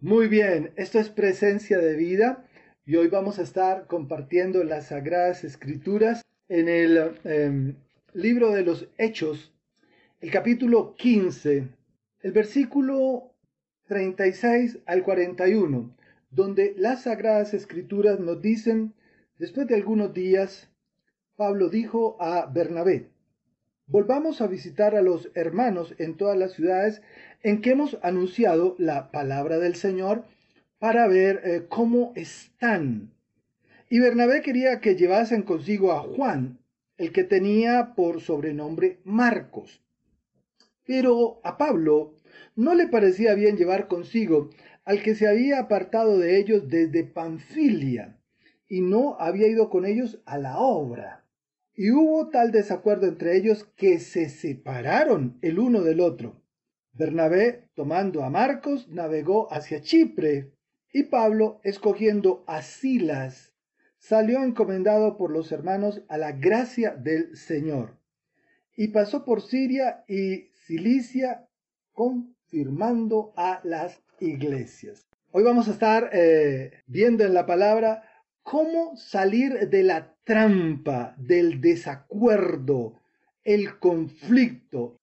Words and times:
Muy 0.00 0.28
bien, 0.28 0.70
esto 0.76 1.00
es 1.00 1.08
presencia 1.08 1.78
de 1.78 1.96
vida 1.96 2.46
y 2.86 2.94
hoy 2.94 3.08
vamos 3.08 3.40
a 3.40 3.42
estar 3.42 3.88
compartiendo 3.88 4.62
las 4.62 4.86
sagradas 4.86 5.42
escrituras 5.42 6.22
en 6.48 6.68
el 6.68 7.16
em, 7.24 7.74
libro 8.12 8.52
de 8.52 8.62
los 8.62 8.86
Hechos, 8.96 9.52
el 10.20 10.30
capítulo 10.30 10.94
15, 10.94 11.66
el 12.20 12.30
versículo 12.30 13.34
36 13.88 14.78
al 14.86 15.02
41, 15.02 15.96
donde 16.30 16.74
las 16.78 17.02
sagradas 17.02 17.52
escrituras 17.52 18.20
nos 18.20 18.40
dicen, 18.40 18.94
después 19.36 19.66
de 19.66 19.74
algunos 19.74 20.14
días, 20.14 20.70
Pablo 21.34 21.70
dijo 21.70 22.16
a 22.20 22.46
Bernabé, 22.46 23.10
volvamos 23.88 24.40
a 24.42 24.46
visitar 24.46 24.94
a 24.94 25.02
los 25.02 25.30
hermanos 25.34 25.94
en 25.98 26.16
todas 26.16 26.36
las 26.36 26.52
ciudades 26.52 27.02
en 27.42 27.60
que 27.60 27.70
hemos 27.70 27.98
anunciado 28.02 28.76
la 28.78 29.10
palabra 29.10 29.58
del 29.58 29.74
Señor 29.74 30.24
para 30.78 31.08
ver 31.08 31.40
eh, 31.44 31.66
cómo 31.68 32.12
están. 32.14 33.10
Y 33.90 34.00
Bernabé 34.00 34.42
quería 34.42 34.80
que 34.80 34.94
llevasen 34.94 35.42
consigo 35.42 35.92
a 35.92 36.00
Juan, 36.00 36.58
el 36.98 37.12
que 37.12 37.24
tenía 37.24 37.94
por 37.96 38.20
sobrenombre 38.20 38.98
Marcos. 39.04 39.82
Pero 40.84 41.40
a 41.42 41.56
Pablo 41.56 42.14
no 42.54 42.74
le 42.74 42.86
parecía 42.88 43.34
bien 43.34 43.56
llevar 43.56 43.88
consigo 43.88 44.50
al 44.84 45.02
que 45.02 45.14
se 45.14 45.28
había 45.28 45.60
apartado 45.60 46.18
de 46.18 46.38
ellos 46.38 46.68
desde 46.68 47.04
Panfilia 47.04 48.18
y 48.68 48.82
no 48.82 49.16
había 49.18 49.48
ido 49.48 49.70
con 49.70 49.86
ellos 49.86 50.20
a 50.26 50.38
la 50.38 50.58
obra. 50.58 51.24
Y 51.80 51.92
hubo 51.92 52.28
tal 52.28 52.50
desacuerdo 52.50 53.06
entre 53.06 53.36
ellos 53.36 53.62
que 53.76 54.00
se 54.00 54.30
separaron 54.30 55.38
el 55.42 55.60
uno 55.60 55.82
del 55.82 56.00
otro. 56.00 56.42
Bernabé, 56.92 57.68
tomando 57.74 58.24
a 58.24 58.30
Marcos, 58.30 58.88
navegó 58.88 59.46
hacia 59.52 59.80
Chipre, 59.80 60.50
y 60.92 61.04
Pablo, 61.04 61.60
escogiendo 61.62 62.42
a 62.48 62.62
Silas, 62.62 63.54
salió 63.96 64.42
encomendado 64.42 65.16
por 65.16 65.30
los 65.30 65.52
hermanos 65.52 66.02
a 66.08 66.18
la 66.18 66.32
gracia 66.32 66.96
del 66.96 67.36
Señor, 67.36 67.96
y 68.76 68.88
pasó 68.88 69.24
por 69.24 69.40
Siria 69.40 70.02
y 70.08 70.50
Cilicia, 70.66 71.46
confirmando 71.92 73.32
a 73.36 73.60
las 73.62 74.02
iglesias. 74.18 75.06
Hoy 75.30 75.44
vamos 75.44 75.68
a 75.68 75.72
estar 75.72 76.10
eh, 76.12 76.72
viendo 76.88 77.22
en 77.22 77.34
la 77.34 77.46
palabra 77.46 78.02
cómo 78.50 78.96
salir 78.96 79.68
de 79.68 79.82
la 79.82 80.16
trampa, 80.24 81.14
del 81.18 81.60
desacuerdo, 81.60 82.98
el 83.44 83.78
conflicto, 83.78 84.96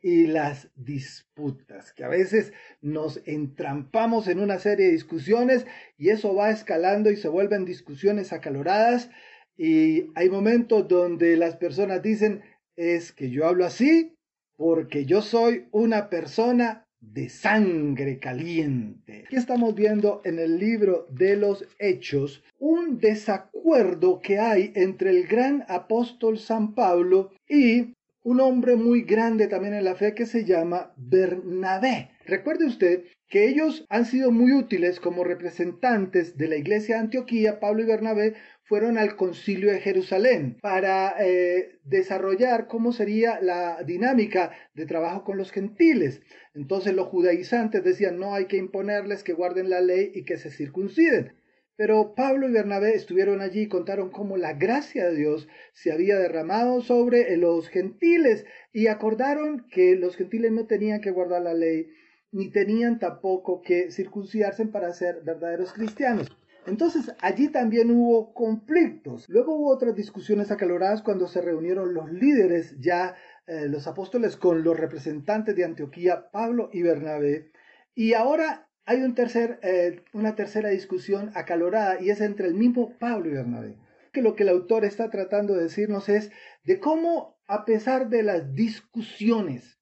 y 0.00 0.28
las 0.28 0.70
disputas, 0.76 1.92
que 1.92 2.04
a 2.04 2.08
veces 2.08 2.52
nos 2.80 3.20
entrampamos 3.26 4.28
en 4.28 4.38
una 4.38 4.60
serie 4.60 4.86
de 4.86 4.92
discusiones 4.92 5.66
y 5.98 6.10
eso 6.10 6.32
va 6.32 6.50
escalando 6.50 7.10
y 7.10 7.16
se 7.16 7.26
vuelven 7.26 7.64
discusiones 7.64 8.32
acaloradas. 8.32 9.10
Y 9.56 10.12
hay 10.14 10.30
momentos 10.30 10.86
donde 10.86 11.36
las 11.36 11.56
personas 11.56 12.02
dicen 12.02 12.44
es 12.76 13.10
que 13.10 13.30
yo 13.30 13.48
hablo 13.48 13.64
así 13.64 14.14
porque 14.56 15.06
yo 15.06 15.22
soy 15.22 15.66
una 15.72 16.08
persona 16.08 16.85
de 17.12 17.28
sangre 17.28 18.18
caliente. 18.18 19.24
Aquí 19.26 19.36
estamos 19.36 19.74
viendo 19.74 20.20
en 20.24 20.38
el 20.38 20.58
libro 20.58 21.06
de 21.10 21.36
los 21.36 21.66
Hechos 21.78 22.42
un 22.58 22.98
desacuerdo 22.98 24.20
que 24.20 24.38
hay 24.38 24.72
entre 24.74 25.10
el 25.10 25.26
gran 25.26 25.64
apóstol 25.68 26.38
San 26.38 26.74
Pablo 26.74 27.30
y 27.48 27.94
un 28.22 28.40
hombre 28.40 28.76
muy 28.76 29.02
grande 29.02 29.46
también 29.46 29.74
en 29.74 29.84
la 29.84 29.94
fe 29.94 30.14
que 30.14 30.26
se 30.26 30.44
llama 30.44 30.92
Bernabé. 30.96 32.10
Recuerde 32.26 32.66
usted 32.66 33.04
que 33.28 33.48
ellos 33.48 33.86
han 33.88 34.04
sido 34.04 34.30
muy 34.30 34.52
útiles 34.52 35.00
como 35.00 35.24
representantes 35.24 36.36
de 36.36 36.48
la 36.48 36.56
iglesia 36.56 36.94
de 36.94 37.02
Antioquía. 37.02 37.58
Pablo 37.58 37.82
y 37.82 37.86
Bernabé 37.86 38.34
fueron 38.62 38.98
al 38.98 39.16
concilio 39.16 39.70
de 39.70 39.80
Jerusalén 39.80 40.58
para 40.60 41.14
eh, 41.18 41.78
desarrollar 41.84 42.68
cómo 42.68 42.92
sería 42.92 43.40
la 43.40 43.82
dinámica 43.84 44.52
de 44.74 44.86
trabajo 44.86 45.24
con 45.24 45.36
los 45.36 45.50
gentiles. 45.50 46.22
Entonces 46.54 46.94
los 46.94 47.08
judaizantes 47.08 47.82
decían 47.82 48.18
no 48.18 48.34
hay 48.34 48.46
que 48.46 48.56
imponerles 48.58 49.24
que 49.24 49.32
guarden 49.32 49.70
la 49.70 49.80
ley 49.80 50.12
y 50.14 50.24
que 50.24 50.36
se 50.36 50.50
circunciden. 50.50 51.32
Pero 51.76 52.14
Pablo 52.14 52.48
y 52.48 52.52
Bernabé 52.52 52.94
estuvieron 52.94 53.42
allí 53.42 53.62
y 53.62 53.68
contaron 53.68 54.10
cómo 54.10 54.36
la 54.36 54.54
gracia 54.54 55.08
de 55.08 55.16
Dios 55.16 55.46
se 55.74 55.92
había 55.92 56.16
derramado 56.16 56.80
sobre 56.80 57.36
los 57.36 57.68
gentiles 57.68 58.46
y 58.72 58.86
acordaron 58.86 59.66
que 59.70 59.94
los 59.96 60.16
gentiles 60.16 60.52
no 60.52 60.66
tenían 60.66 61.02
que 61.02 61.10
guardar 61.10 61.42
la 61.42 61.52
ley 61.52 61.88
ni 62.32 62.50
tenían 62.50 62.98
tampoco 62.98 63.62
que 63.62 63.90
circuncidarse 63.90 64.66
para 64.66 64.92
ser 64.92 65.22
verdaderos 65.22 65.72
cristianos. 65.72 66.28
Entonces 66.66 67.14
allí 67.20 67.48
también 67.48 67.90
hubo 67.90 68.34
conflictos. 68.34 69.28
Luego 69.28 69.54
hubo 69.54 69.70
otras 69.70 69.94
discusiones 69.94 70.50
acaloradas 70.50 71.02
cuando 71.02 71.28
se 71.28 71.40
reunieron 71.40 71.94
los 71.94 72.10
líderes, 72.10 72.74
ya 72.80 73.14
eh, 73.46 73.68
los 73.68 73.86
apóstoles 73.86 74.36
con 74.36 74.64
los 74.64 74.78
representantes 74.78 75.54
de 75.54 75.64
Antioquía, 75.64 76.30
Pablo 76.32 76.68
y 76.72 76.82
Bernabé. 76.82 77.52
Y 77.94 78.14
ahora 78.14 78.68
hay 78.84 79.02
eh, 79.02 80.04
una 80.12 80.34
tercera 80.34 80.68
discusión 80.70 81.30
acalorada 81.34 82.00
y 82.00 82.10
es 82.10 82.20
entre 82.20 82.48
el 82.48 82.54
mismo 82.54 82.98
Pablo 82.98 83.28
y 83.28 83.34
Bernabé. 83.34 83.76
Que 84.12 84.22
lo 84.22 84.34
que 84.34 84.42
el 84.42 84.48
autor 84.48 84.84
está 84.84 85.10
tratando 85.10 85.54
de 85.54 85.64
decirnos 85.64 86.08
es 86.08 86.32
de 86.64 86.80
cómo, 86.80 87.38
a 87.46 87.64
pesar 87.64 88.08
de 88.08 88.24
las 88.24 88.54
discusiones, 88.54 89.75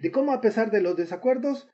de 0.00 0.10
cómo, 0.10 0.32
a 0.32 0.40
pesar 0.40 0.70
de 0.70 0.80
los 0.80 0.96
desacuerdos, 0.96 1.68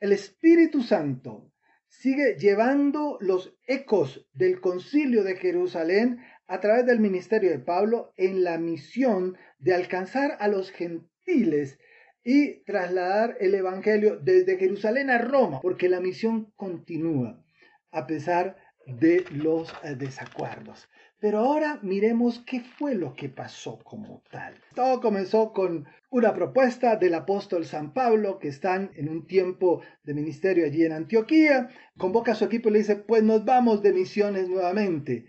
el 0.00 0.12
Espíritu 0.12 0.82
Santo 0.82 1.50
sigue 1.88 2.36
llevando 2.38 3.18
los 3.20 3.56
ecos 3.66 4.26
del 4.32 4.60
concilio 4.60 5.24
de 5.24 5.36
Jerusalén 5.36 6.18
a 6.46 6.60
través 6.60 6.86
del 6.86 7.00
ministerio 7.00 7.50
de 7.50 7.58
Pablo 7.58 8.12
en 8.16 8.44
la 8.44 8.58
misión 8.58 9.36
de 9.58 9.74
alcanzar 9.74 10.36
a 10.40 10.48
los 10.48 10.70
gentiles 10.70 11.78
y 12.22 12.64
trasladar 12.64 13.36
el 13.40 13.54
Evangelio 13.54 14.16
desde 14.16 14.58
Jerusalén 14.58 15.08
a 15.10 15.18
Roma, 15.18 15.60
porque 15.60 15.88
la 15.88 16.00
misión 16.00 16.52
continúa 16.56 17.42
a 17.90 18.06
pesar 18.06 18.56
de 18.86 19.24
los 19.30 19.72
eh, 19.82 19.94
desacuerdos. 19.94 20.88
Pero 21.20 21.40
ahora 21.40 21.80
miremos 21.82 22.38
qué 22.46 22.60
fue 22.60 22.94
lo 22.94 23.14
que 23.14 23.28
pasó 23.28 23.78
como 23.80 24.22
tal. 24.30 24.54
Todo 24.74 25.00
comenzó 25.00 25.52
con 25.52 25.86
una 26.10 26.32
propuesta 26.32 26.94
del 26.94 27.14
apóstol 27.14 27.64
San 27.64 27.92
Pablo, 27.92 28.38
que 28.38 28.48
están 28.48 28.92
en 28.94 29.08
un 29.08 29.26
tiempo 29.26 29.82
de 30.04 30.14
ministerio 30.14 30.64
allí 30.64 30.84
en 30.84 30.92
Antioquía. 30.92 31.70
Convoca 31.96 32.32
a 32.32 32.34
su 32.36 32.44
equipo 32.44 32.68
y 32.68 32.72
le 32.72 32.78
dice, 32.78 32.96
pues 32.96 33.24
nos 33.24 33.44
vamos 33.44 33.82
de 33.82 33.92
misiones 33.92 34.48
nuevamente. 34.48 35.26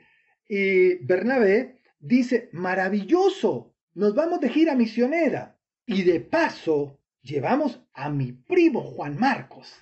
Y 0.48 1.04
Bernabé 1.06 1.82
dice, 2.00 2.50
maravilloso, 2.52 3.74
nos 3.96 4.14
vamos 4.14 4.42
de 4.42 4.50
gira 4.50 4.76
misionera. 4.76 5.58
Y 5.88 6.04
de 6.04 6.20
paso, 6.20 7.00
llevamos 7.24 7.82
a 7.94 8.12
mi 8.12 8.32
primo 8.32 8.82
Juan 8.82 9.18
Marcos. 9.18 9.74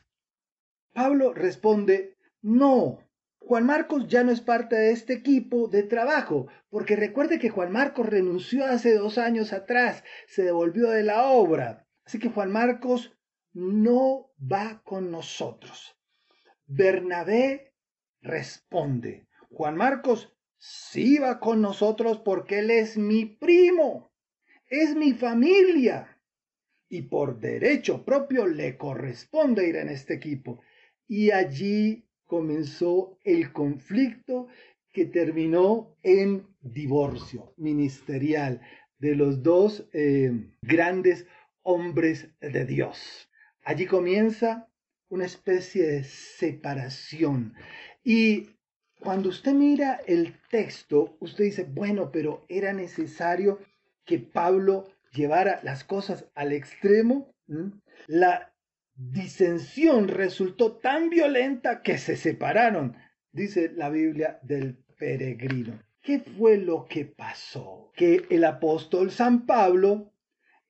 Pablo 0.94 1.34
responde, 1.34 2.16
no, 2.42 3.00
Juan 3.40 3.66
Marcos 3.66 4.08
ya 4.08 4.24
no 4.24 4.32
es 4.32 4.42
parte 4.42 4.76
de 4.76 4.92
este 4.92 5.14
equipo 5.14 5.68
de 5.68 5.84
trabajo, 5.84 6.48
porque 6.70 6.96
recuerde 6.96 7.40
que 7.40 7.50
Juan 7.50 7.72
Marcos 7.72 8.08
renunció 8.08 8.66
hace 8.66 8.94
dos 8.96 9.18
años 9.18 9.54
atrás, 9.54 10.04
se 10.28 10.44
devolvió 10.44 10.90
de 10.90 11.04
la 11.04 11.28
obra. 11.28 11.88
Así 12.06 12.20
que 12.20 12.30
Juan 12.30 12.52
Marcos 12.52 13.18
no 13.54 14.32
va 14.40 14.82
con 14.84 15.12
nosotros. 15.12 15.98
Bernabé 16.66 17.74
responde, 18.22 19.28
Juan 19.50 19.78
Marcos 19.78 20.36
sí 20.58 21.18
va 21.18 21.40
con 21.40 21.62
nosotros 21.62 22.20
porque 22.20 22.60
él 22.60 22.72
es 22.72 22.98
mi 22.98 23.26
primo 23.26 24.12
es 24.70 24.96
mi 24.96 25.14
familia 25.14 26.20
y 26.90 27.04
por 27.04 27.40
derecho 27.40 28.04
propio 28.04 28.46
le 28.48 28.78
corresponde 28.78 29.68
ir 29.68 29.78
en 29.78 29.90
este 29.90 30.16
equipo. 30.16 30.62
Y 31.08 31.32
allí 31.32 32.07
comenzó 32.28 33.18
el 33.24 33.52
conflicto 33.52 34.48
que 34.92 35.06
terminó 35.06 35.96
en 36.04 36.46
divorcio 36.62 37.54
ministerial 37.58 38.62
de 39.00 39.16
los 39.16 39.44
dos 39.44 39.88
eh, 39.94 40.32
grandes 40.62 41.26
hombres 41.64 42.30
de 42.40 42.66
Dios. 42.66 43.30
Allí 43.64 43.86
comienza 43.86 44.70
una 45.10 45.26
especie 45.26 45.84
de 45.88 46.04
separación. 46.04 47.54
Y 48.04 48.50
cuando 49.00 49.30
usted 49.30 49.54
mira 49.54 50.02
el 50.08 50.40
texto, 50.50 51.18
usted 51.20 51.46
dice, 51.46 51.64
bueno, 51.64 52.12
pero 52.12 52.46
era 52.50 52.74
necesario 52.74 53.60
que 54.06 54.20
Pablo 54.20 54.86
llevara 55.14 55.60
las 55.64 55.84
cosas 55.84 56.26
al 56.36 56.52
extremo. 56.54 57.34
La 58.08 58.54
disensión 58.98 60.08
resultó 60.08 60.78
tan 60.78 61.10
violenta 61.10 61.84
que 61.84 61.98
se 61.98 62.18
separaron, 62.18 62.98
dice 63.32 63.72
la 63.74 63.90
Biblia 63.90 64.40
del 64.42 64.84
peregrino. 64.98 65.80
¿Qué 66.02 66.20
fue 66.20 66.58
lo 66.58 66.86
que 66.86 67.06
pasó? 67.06 67.92
Que 67.96 68.26
el 68.30 68.44
apóstol 68.44 69.12
San 69.12 69.46
Pablo 69.46 70.14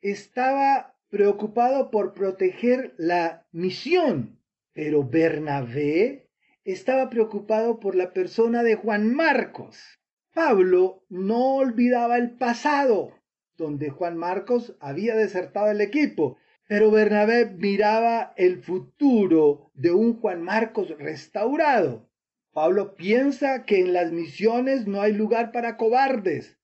estaba 0.01 0.95
preocupado 1.09 1.89
por 1.89 2.13
proteger 2.13 2.93
la 2.97 3.47
misión, 3.51 4.41
pero 4.73 5.07
Bernabé 5.07 6.29
estaba 6.65 7.09
preocupado 7.09 7.79
por 7.79 7.95
la 7.95 8.13
persona 8.13 8.61
de 8.61 8.75
Juan 8.75 9.13
Marcos. 9.13 9.99
Pablo 10.33 11.05
no 11.09 11.55
olvidaba 11.55 12.17
el 12.17 12.31
pasado, 12.31 13.13
donde 13.55 13.89
Juan 13.89 14.17
Marcos 14.17 14.75
había 14.81 15.15
desertado 15.15 15.71
el 15.71 15.81
equipo, 15.81 16.37
pero 16.67 16.91
Bernabé 16.91 17.45
miraba 17.45 18.33
el 18.35 18.61
futuro 18.61 19.71
de 19.73 19.91
un 19.91 20.19
Juan 20.19 20.41
Marcos 20.41 20.89
restaurado. 20.99 22.09
Pablo 22.51 22.95
piensa 22.95 23.63
que 23.63 23.79
en 23.79 23.93
las 23.93 24.11
misiones 24.11 24.85
no 24.85 25.01
hay 25.01 25.13
lugar 25.13 25.51
para 25.51 25.77
cobardes, 25.77 26.57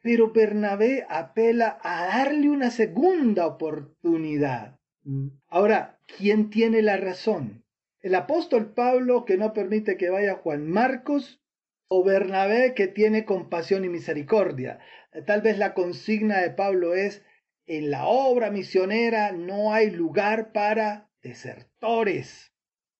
pero 0.00 0.32
Bernabé 0.32 1.06
apela 1.08 1.78
a 1.82 2.06
darle 2.06 2.48
una 2.48 2.70
segunda 2.70 3.46
oportunidad. 3.46 4.78
Ahora, 5.48 5.98
¿quién 6.16 6.48
tiene 6.50 6.80
la 6.80 6.96
razón? 6.96 7.64
¿El 8.00 8.14
apóstol 8.14 8.72
Pablo 8.72 9.24
que 9.24 9.36
no 9.36 9.52
permite 9.52 9.96
que 9.96 10.10
vaya 10.10 10.36
Juan 10.36 10.70
Marcos 10.70 11.42
o 11.88 12.02
Bernabé 12.02 12.74
que 12.74 12.86
tiene 12.86 13.24
compasión 13.24 13.84
y 13.84 13.88
misericordia? 13.88 14.78
Tal 15.26 15.42
vez 15.42 15.58
la 15.58 15.74
consigna 15.74 16.38
de 16.40 16.50
Pablo 16.50 16.94
es 16.94 17.22
en 17.66 17.90
la 17.90 18.06
obra 18.06 18.50
misionera 18.50 19.32
no 19.32 19.72
hay 19.72 19.90
lugar 19.90 20.52
para 20.52 21.10
desertores. 21.22 22.52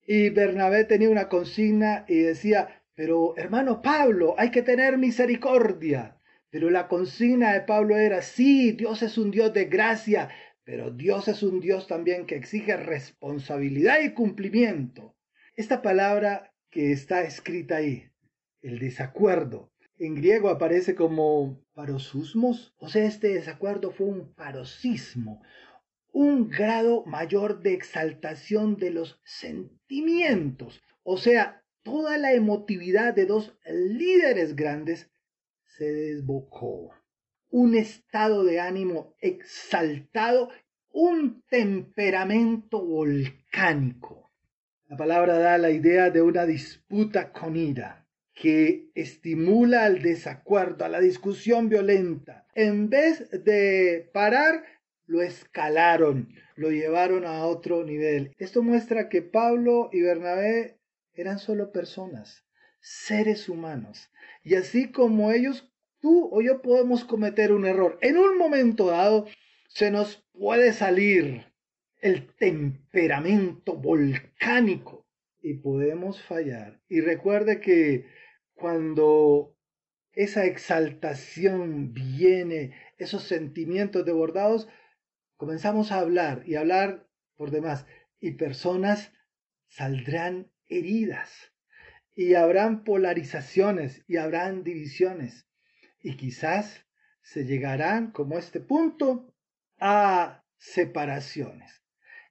Y 0.06 0.31
Bernabé 0.31 0.84
tenía 0.84 1.11
una 1.11 1.28
consigna 1.28 2.05
y 2.08 2.19
decía, 2.19 2.82
pero 2.94 3.34
hermano 3.37 3.82
Pablo, 3.82 4.34
hay 4.38 4.50
que 4.50 4.62
tener 4.62 4.99
misericordia. 4.99 6.20
Pero 6.50 6.70
la 6.70 6.87
consigna 6.87 7.52
de 7.52 7.62
Pablo 7.62 7.96
era, 7.96 8.22
sí, 8.22 8.72
Dios 8.72 9.02
es 9.02 9.19
un 9.19 9.31
Dios 9.31 9.52
de 9.52 9.64
gracia, 9.64 10.31
pero 10.62 10.90
Dios 10.90 11.26
es 11.26 11.43
un 11.43 11.61
Dios 11.61 11.88
también 11.88 12.26
que 12.26 12.37
exige 12.37 12.76
responsabilidad 12.76 14.00
y 14.02 14.14
cumplimiento. 14.14 15.16
Esta 15.56 15.82
palabra 15.82 16.55
que 16.70 16.93
está 16.93 17.22
escrita 17.22 17.76
ahí, 17.76 18.08
el 18.62 18.78
desacuerdo, 18.78 19.74
en 20.06 20.15
griego 20.15 20.49
aparece 20.49 20.95
como 20.95 21.61
parosusmos, 21.75 22.75
o 22.79 22.89
sea, 22.89 23.05
este 23.05 23.29
desacuerdo 23.29 23.91
fue 23.91 24.06
un 24.06 24.35
paroxismo, 24.35 25.43
un 26.12 26.49
grado 26.49 27.05
mayor 27.06 27.62
de 27.62 27.75
exaltación 27.75 28.77
de 28.77 28.91
los 28.91 29.21
sentimientos, 29.25 30.83
o 31.03 31.17
sea, 31.17 31.65
toda 31.83 32.19
la 32.19 32.33
emotividad 32.33 33.15
de 33.15 33.27
dos 33.27 33.56
líderes 33.67 34.56
grandes 34.56 35.11
se 35.65 35.93
desbocó. 35.93 36.95
Un 37.50 37.75
estado 37.75 38.45
de 38.45 38.61
ánimo 38.61 39.15
exaltado, 39.21 40.50
un 40.91 41.43
temperamento 41.49 42.85
volcánico. 42.85 44.31
La 44.87 44.97
palabra 44.97 45.39
da 45.39 45.59
la 45.59 45.71
idea 45.71 46.11
de 46.11 46.23
una 46.23 46.47
disputa 46.47 47.33
con 47.33 47.57
ira 47.57 48.04
que 48.35 48.91
estimula 48.95 49.85
al 49.85 50.03
desacuerdo, 50.03 50.85
a 50.85 50.89
la 50.89 51.01
discusión 51.01 51.69
violenta. 51.69 52.47
En 52.55 52.91
vez 52.91 53.31
de 53.31 54.11
parar, 54.13 54.65
lo 55.07 55.23
escalaron, 55.23 56.29
lo 56.57 56.71
llevaron 56.71 57.25
a 57.25 57.47
otro 57.47 57.85
nivel. 57.85 58.35
Esto 58.39 58.63
muestra 58.63 59.09
que 59.09 59.23
Pablo 59.23 59.89
y 59.93 60.03
Bernabé 60.03 60.79
eran 61.15 61.39
solo 61.39 61.73
personas, 61.73 62.45
seres 62.81 63.49
humanos. 63.49 64.11
Y 64.43 64.57
así 64.57 64.91
como 64.91 65.31
ellos, 65.31 65.71
tú 66.01 66.29
o 66.33 66.43
yo 66.43 66.61
podemos 66.61 67.05
cometer 67.05 67.53
un 67.53 67.67
error. 67.67 67.99
En 68.03 68.17
un 68.17 68.37
momento 68.37 68.87
dado 68.87 69.27
se 69.69 69.91
nos 69.91 70.25
puede 70.33 70.73
salir 70.73 71.47
el 72.01 72.27
temperamento 72.35 73.77
volcánico 73.77 75.07
y 75.43 75.55
podemos 75.55 76.23
fallar. 76.23 76.81
Y 76.89 77.01
recuerde 77.01 77.61
que 77.61 78.07
cuando 78.55 79.56
esa 80.12 80.45
exaltación 80.47 81.93
viene, 81.93 82.75
esos 82.99 83.25
sentimientos 83.25 84.05
desbordados, 84.05 84.69
comenzamos 85.37 85.93
a 85.93 85.99
hablar 85.99 86.43
y 86.47 86.55
hablar 86.55 87.09
por 87.37 87.51
demás, 87.51 87.87
y 88.21 88.33
personas 88.33 89.12
saldrán 89.67 90.53
heridas, 90.67 91.53
y 92.15 92.35
habrán 92.35 92.85
polarizaciones, 92.85 94.05
y 94.06 94.17
habrán 94.17 94.62
divisiones, 94.62 95.49
y 96.00 96.17
quizás 96.17 96.87
se 97.23 97.45
llegarán, 97.45 98.12
como 98.12 98.39
este 98.39 98.61
punto, 98.61 99.35
a 99.79 100.45
separaciones. 100.57 101.83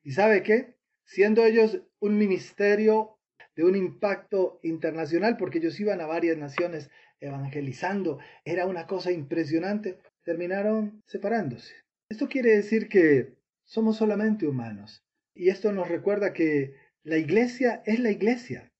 ¿Y 0.04 0.12
sabe 0.12 0.44
qué? 0.44 0.78
Siendo 1.04 1.46
ellos 1.46 1.82
un 2.00 2.18
ministerio 2.18 3.20
de 3.56 3.64
un 3.64 3.76
impacto 3.76 4.60
internacional, 4.64 5.38
porque 5.38 5.60
ellos 5.60 5.80
iban 5.80 6.02
a 6.02 6.08
varias 6.08 6.38
naciones 6.38 6.90
evangelizando, 7.20 8.20
era 8.46 8.66
una 8.66 8.88
cosa 8.88 9.12
impresionante, 9.12 10.00
terminaron 10.24 11.04
separándose. 11.06 11.74
Esto 12.10 12.28
quiere 12.28 12.56
decir 12.56 12.90
que 12.90 13.36
somos 13.64 13.98
solamente 13.98 14.48
humanos. 14.48 15.04
Y 15.34 15.50
esto 15.50 15.72
nos 15.72 15.88
recuerda 15.88 16.34
que 16.34 16.76
la 17.04 17.18
iglesia 17.18 17.82
es 17.86 18.00
la 18.00 18.12
iglesia, 18.12 18.72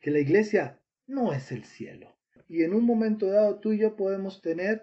que 0.00 0.10
la 0.10 0.20
iglesia 0.20 0.80
no 1.06 1.32
es 1.32 1.50
el 1.50 1.64
cielo. 1.64 2.16
Y 2.48 2.62
en 2.62 2.74
un 2.74 2.84
momento 2.84 3.26
dado 3.26 3.58
tú 3.58 3.72
y 3.72 3.78
yo 3.78 3.96
podemos 3.96 4.40
tener 4.40 4.82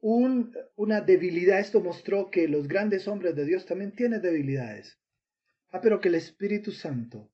un, 0.00 0.54
una 0.74 1.00
debilidad. 1.00 1.60
Esto 1.60 1.80
mostró 1.80 2.30
que 2.30 2.48
los 2.48 2.68
grandes 2.68 3.08
hombres 3.08 3.34
de 3.36 3.44
Dios 3.44 3.66
también 3.66 3.92
tienen 3.92 4.22
debilidades. 4.22 4.98
Ah, 5.70 5.80
pero 5.80 6.00
que 6.00 6.08
el 6.08 6.14
Espíritu 6.14 6.72
Santo 6.72 7.30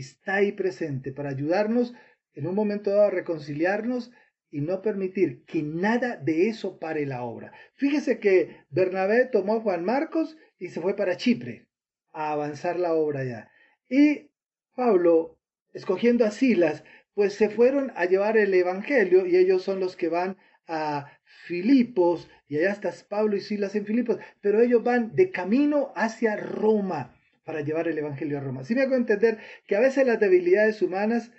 está 0.00 0.36
ahí 0.36 0.52
presente 0.52 1.12
para 1.12 1.30
ayudarnos 1.30 1.94
en 2.34 2.46
un 2.46 2.54
momento 2.54 2.90
dado 2.90 3.04
a 3.04 3.10
reconciliarnos 3.10 4.10
y 4.50 4.60
no 4.60 4.82
permitir 4.82 5.44
que 5.46 5.62
nada 5.62 6.16
de 6.16 6.48
eso 6.48 6.78
pare 6.78 7.06
la 7.06 7.22
obra. 7.22 7.52
Fíjese 7.74 8.18
que 8.18 8.64
Bernabé 8.70 9.26
tomó 9.26 9.56
a 9.56 9.60
Juan 9.60 9.84
Marcos 9.84 10.36
y 10.58 10.68
se 10.68 10.80
fue 10.80 10.94
para 10.94 11.16
Chipre 11.16 11.66
a 12.12 12.32
avanzar 12.32 12.78
la 12.78 12.94
obra 12.94 13.24
ya. 13.24 13.50
Y 13.88 14.30
Pablo, 14.74 15.38
escogiendo 15.72 16.24
a 16.24 16.30
Silas, 16.30 16.84
pues 17.14 17.34
se 17.34 17.48
fueron 17.48 17.92
a 17.96 18.04
llevar 18.06 18.36
el 18.36 18.54
Evangelio 18.54 19.26
y 19.26 19.36
ellos 19.36 19.62
son 19.62 19.80
los 19.80 19.96
que 19.96 20.08
van 20.08 20.36
a 20.66 21.18
Filipos 21.46 22.28
y 22.48 22.58
allá 22.58 22.72
está 22.72 22.92
Pablo 23.08 23.36
y 23.36 23.40
Silas 23.40 23.74
en 23.74 23.86
Filipos, 23.86 24.18
pero 24.40 24.60
ellos 24.60 24.82
van 24.82 25.14
de 25.14 25.30
camino 25.30 25.92
hacia 25.96 26.36
Roma 26.36 27.13
para 27.44 27.60
llevar 27.60 27.88
el 27.88 27.98
Evangelio 27.98 28.38
a 28.38 28.40
Roma. 28.40 28.64
Si 28.64 28.74
me 28.74 28.82
hago 28.82 28.96
entender 28.96 29.38
que 29.66 29.76
a 29.76 29.80
veces 29.80 30.06
las 30.06 30.20
debilidades 30.20 30.82
humanas 30.82 31.30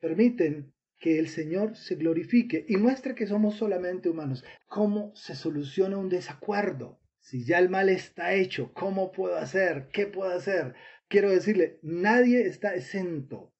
permiten 0.00 0.72
que 1.02 1.18
el 1.18 1.28
Señor 1.28 1.76
se 1.76 1.96
glorifique 1.96 2.64
y 2.68 2.76
muestre 2.76 3.16
que 3.16 3.26
somos 3.26 3.56
solamente 3.56 4.08
humanos. 4.08 4.44
¿Cómo 4.66 5.12
se 5.16 5.34
soluciona 5.34 5.98
un 5.98 6.08
desacuerdo? 6.08 7.00
Si 7.20 7.44
ya 7.44 7.58
el 7.58 7.68
mal 7.68 7.88
está 7.88 8.34
hecho, 8.34 8.72
¿cómo 8.72 9.10
puedo 9.10 9.36
hacer? 9.36 9.88
¿Qué 9.92 10.06
puedo 10.06 10.30
hacer? 10.30 10.74
Quiero 11.08 11.30
decirle, 11.30 11.80
nadie 11.82 12.46
está 12.46 12.74
exento 12.76 13.52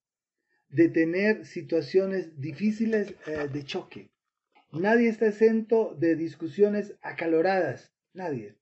de 0.69 0.89
tener 0.89 1.45
situaciones 1.45 2.41
difíciles 2.41 3.15
eh, 3.27 3.49
de 3.53 3.65
choque. 3.65 4.11
Nadie 4.71 5.09
está 5.09 5.27
exento 5.27 5.97
de 5.99 6.15
discusiones 6.15 6.95
acaloradas. 7.03 7.93
Nadie. 8.15 8.57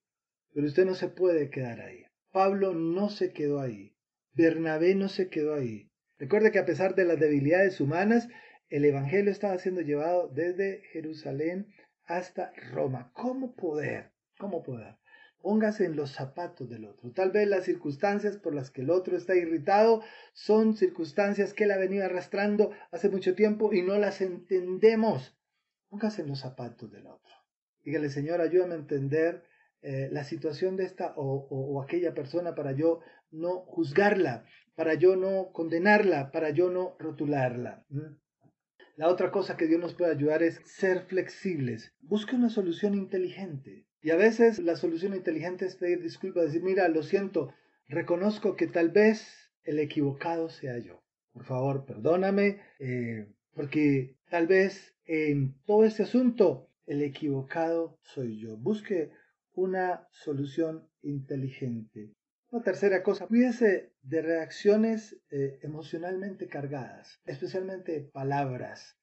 Pero 0.53 0.67
usted 0.67 0.85
no 0.85 0.95
se 0.95 1.07
puede 1.07 1.51
quedar 1.51 1.81
ahí. 1.81 2.03
Pablo 2.31 2.73
no 2.73 3.09
se 3.09 3.33
quedó 3.33 3.59
ahí. 3.59 3.95
Bernabé 4.33 4.95
no 4.95 5.09
se 5.09 5.29
quedó 5.29 5.53
ahí. 5.55 5.91
Recuerde 6.17 6.51
que 6.51 6.59
a 6.59 6.65
pesar 6.65 6.95
de 6.95 7.05
las 7.05 7.19
debilidades 7.19 7.81
humanas, 7.81 8.29
el 8.69 8.85
Evangelio 8.85 9.31
estaba 9.31 9.57
siendo 9.57 9.81
llevado 9.81 10.29
desde 10.29 10.81
Jerusalén 10.93 11.67
hasta 12.05 12.53
Roma. 12.71 13.11
¿Cómo 13.13 13.55
poder? 13.55 14.11
¿Cómo 14.37 14.63
poder? 14.63 14.97
Póngase 15.41 15.85
en 15.85 15.95
los 15.95 16.11
zapatos 16.11 16.69
del 16.69 16.85
otro. 16.85 17.11
Tal 17.11 17.31
vez 17.31 17.47
las 17.47 17.65
circunstancias 17.65 18.37
por 18.37 18.53
las 18.53 18.69
que 18.69 18.81
el 18.81 18.91
otro 18.91 19.17
está 19.17 19.35
irritado 19.35 20.01
son 20.33 20.77
circunstancias 20.77 21.53
que 21.53 21.65
él 21.65 21.71
ha 21.71 21.77
venido 21.77 22.05
arrastrando 22.05 22.71
hace 22.91 23.09
mucho 23.09 23.35
tiempo 23.35 23.73
y 23.73 23.81
no 23.81 23.97
las 23.97 24.21
entendemos. 24.21 25.35
Póngase 25.89 26.21
en 26.21 26.29
los 26.29 26.39
zapatos 26.39 26.91
del 26.91 27.07
otro. 27.07 27.33
Dígale, 27.83 28.09
Señor, 28.09 28.39
ayúdame 28.39 28.75
a 28.75 28.77
entender 28.77 29.43
eh, 29.81 30.09
la 30.11 30.23
situación 30.23 30.77
de 30.77 30.85
esta 30.85 31.13
o, 31.15 31.81
aquella 31.81 32.13
persona 32.13 32.53
para 32.53 32.73
yo 32.73 32.99
no 33.31 33.61
juzgarla, 33.61 34.45
para 34.75 34.93
yo 34.93 35.15
no 35.15 35.51
condenarla, 35.51 36.31
para 36.31 36.51
yo 36.51 36.69
no 36.69 36.95
rotularla. 36.99 37.85
La 38.95 39.07
otra 39.07 39.31
cosa 39.31 39.57
que 39.57 39.67
Dios 39.67 39.79
nos 39.79 39.95
puede 39.95 40.11
ayudar 40.11 40.43
es 40.43 40.61
ser 40.65 41.05
flexibles. 41.05 41.93
Busque 42.01 42.35
una 42.35 42.49
solución 42.49 42.93
inteligente. 42.93 43.87
Y 44.03 44.11
a 44.11 44.15
veces 44.15 44.59
la 44.59 44.75
solución 44.75 45.15
inteligente 45.15 45.65
es 45.65 45.75
pedir 45.75 46.01
disculpas, 46.01 46.45
decir, 46.45 46.63
mira, 46.63 46.87
lo 46.87 47.01
siento, 47.03 47.53
reconozco 47.87 48.55
que 48.55 48.67
tal 48.67 48.89
vez 48.89 49.51
el 49.63 49.79
equivocado 49.79 50.49
sea 50.49 50.77
yo. 50.79 51.03
Por 51.33 51.45
favor, 51.45 51.85
perdóname, 51.85 52.61
eh, 52.79 53.27
porque 53.53 54.15
tal 54.29 54.47
vez 54.47 54.95
en 55.05 55.55
todo 55.65 55.85
este 55.85 56.03
asunto 56.03 56.69
el 56.85 57.01
equivocado 57.01 57.97
soy 58.01 58.39
yo. 58.39 58.57
Busque 58.57 59.11
una 59.53 60.07
solución 60.11 60.89
inteligente. 61.01 62.13
Una 62.49 62.63
tercera 62.63 63.01
cosa, 63.01 63.27
cuídese 63.27 63.93
de 64.01 64.21
reacciones 64.21 65.17
eh, 65.29 65.59
emocionalmente 65.61 66.47
cargadas, 66.47 67.21
especialmente 67.25 68.09
palabras. 68.11 68.97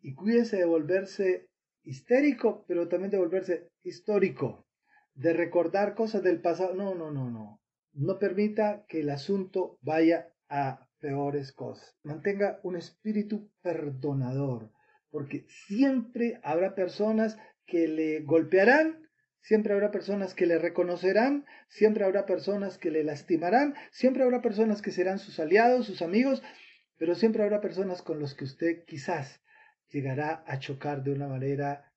Y 0.00 0.14
cuídese 0.14 0.58
de 0.58 0.64
volverse 0.64 1.48
histérico, 1.82 2.64
pero 2.68 2.88
también 2.88 3.10
de 3.10 3.18
volverse 3.18 3.70
histórico, 3.82 4.66
de 5.14 5.32
recordar 5.32 5.94
cosas 5.94 6.22
del 6.22 6.40
pasado. 6.40 6.74
No, 6.74 6.94
no, 6.94 7.10
no, 7.10 7.30
no. 7.30 7.60
No 7.92 8.18
permita 8.18 8.84
que 8.88 9.00
el 9.00 9.10
asunto 9.10 9.78
vaya 9.82 10.32
a 10.48 10.88
peores 11.00 11.52
cosas. 11.52 11.96
Mantenga 12.02 12.60
un 12.62 12.76
espíritu 12.76 13.50
perdonador, 13.62 14.70
porque 15.10 15.46
siempre 15.48 16.40
habrá 16.42 16.74
personas 16.74 17.38
que 17.66 17.88
le 17.88 18.20
golpearán 18.20 19.03
Siempre 19.44 19.74
habrá 19.74 19.90
personas 19.90 20.32
que 20.32 20.46
le 20.46 20.58
reconocerán, 20.58 21.44
siempre 21.68 22.04
habrá 22.04 22.24
personas 22.24 22.78
que 22.78 22.90
le 22.90 23.04
lastimarán, 23.04 23.74
siempre 23.90 24.22
habrá 24.22 24.40
personas 24.40 24.80
que 24.80 24.90
serán 24.90 25.18
sus 25.18 25.38
aliados, 25.38 25.84
sus 25.84 26.00
amigos, 26.00 26.42
pero 26.96 27.14
siempre 27.14 27.42
habrá 27.42 27.60
personas 27.60 28.00
con 28.00 28.20
los 28.20 28.34
que 28.34 28.44
usted 28.44 28.84
quizás 28.86 29.42
llegará 29.90 30.42
a 30.46 30.58
chocar 30.60 31.02
de 31.02 31.12
una 31.12 31.28
manera 31.28 31.92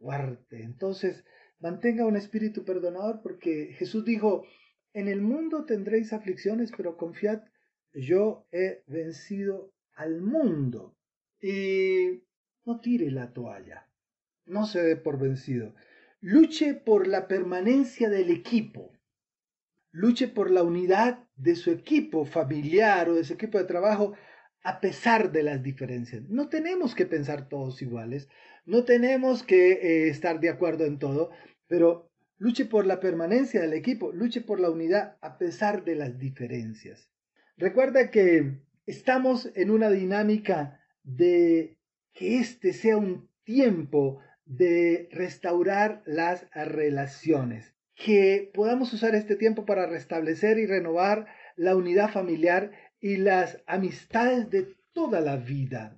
fuerte. 0.00 0.64
Entonces, 0.64 1.24
mantenga 1.60 2.06
un 2.06 2.16
espíritu 2.16 2.64
perdonador 2.64 3.20
porque 3.22 3.72
Jesús 3.78 4.04
dijo, 4.04 4.44
en 4.92 5.06
el 5.06 5.20
mundo 5.20 5.66
tendréis 5.66 6.12
aflicciones, 6.12 6.72
pero 6.76 6.96
confiad, 6.96 7.44
yo 7.92 8.48
he 8.50 8.82
vencido 8.88 9.72
al 9.94 10.22
mundo. 10.22 10.96
Y 11.40 12.24
no 12.64 12.80
tire 12.80 13.12
la 13.12 13.32
toalla, 13.32 13.86
no 14.44 14.66
se 14.66 14.82
dé 14.82 14.96
por 14.96 15.20
vencido. 15.20 15.72
Luche 16.22 16.74
por 16.74 17.06
la 17.06 17.26
permanencia 17.26 18.10
del 18.10 18.30
equipo. 18.30 18.92
Luche 19.90 20.28
por 20.28 20.50
la 20.50 20.62
unidad 20.62 21.26
de 21.34 21.54
su 21.54 21.70
equipo 21.70 22.26
familiar 22.26 23.08
o 23.08 23.14
de 23.14 23.24
su 23.24 23.32
equipo 23.32 23.56
de 23.56 23.64
trabajo 23.64 24.12
a 24.62 24.80
pesar 24.80 25.32
de 25.32 25.42
las 25.42 25.62
diferencias. 25.62 26.28
No 26.28 26.50
tenemos 26.50 26.94
que 26.94 27.06
pensar 27.06 27.48
todos 27.48 27.80
iguales, 27.80 28.28
no 28.66 28.84
tenemos 28.84 29.42
que 29.42 29.72
eh, 29.72 30.08
estar 30.08 30.40
de 30.40 30.50
acuerdo 30.50 30.84
en 30.84 30.98
todo, 30.98 31.30
pero 31.66 32.10
luche 32.36 32.66
por 32.66 32.84
la 32.84 33.00
permanencia 33.00 33.62
del 33.62 33.72
equipo, 33.72 34.12
luche 34.12 34.42
por 34.42 34.60
la 34.60 34.68
unidad 34.68 35.16
a 35.22 35.38
pesar 35.38 35.84
de 35.84 35.94
las 35.94 36.18
diferencias. 36.18 37.08
Recuerda 37.56 38.10
que 38.10 38.58
estamos 38.84 39.50
en 39.54 39.70
una 39.70 39.90
dinámica 39.90 40.82
de 41.02 41.78
que 42.12 42.38
este 42.38 42.74
sea 42.74 42.98
un 42.98 43.30
tiempo 43.42 44.20
de 44.50 45.08
restaurar 45.12 46.02
las 46.06 46.44
relaciones. 46.52 47.72
Que 47.94 48.50
podamos 48.52 48.92
usar 48.92 49.14
este 49.14 49.36
tiempo 49.36 49.64
para 49.64 49.86
restablecer 49.86 50.58
y 50.58 50.66
renovar 50.66 51.26
la 51.54 51.76
unidad 51.76 52.10
familiar 52.10 52.72
y 52.98 53.16
las 53.16 53.62
amistades 53.66 54.50
de 54.50 54.74
toda 54.92 55.20
la 55.20 55.36
vida. 55.36 55.96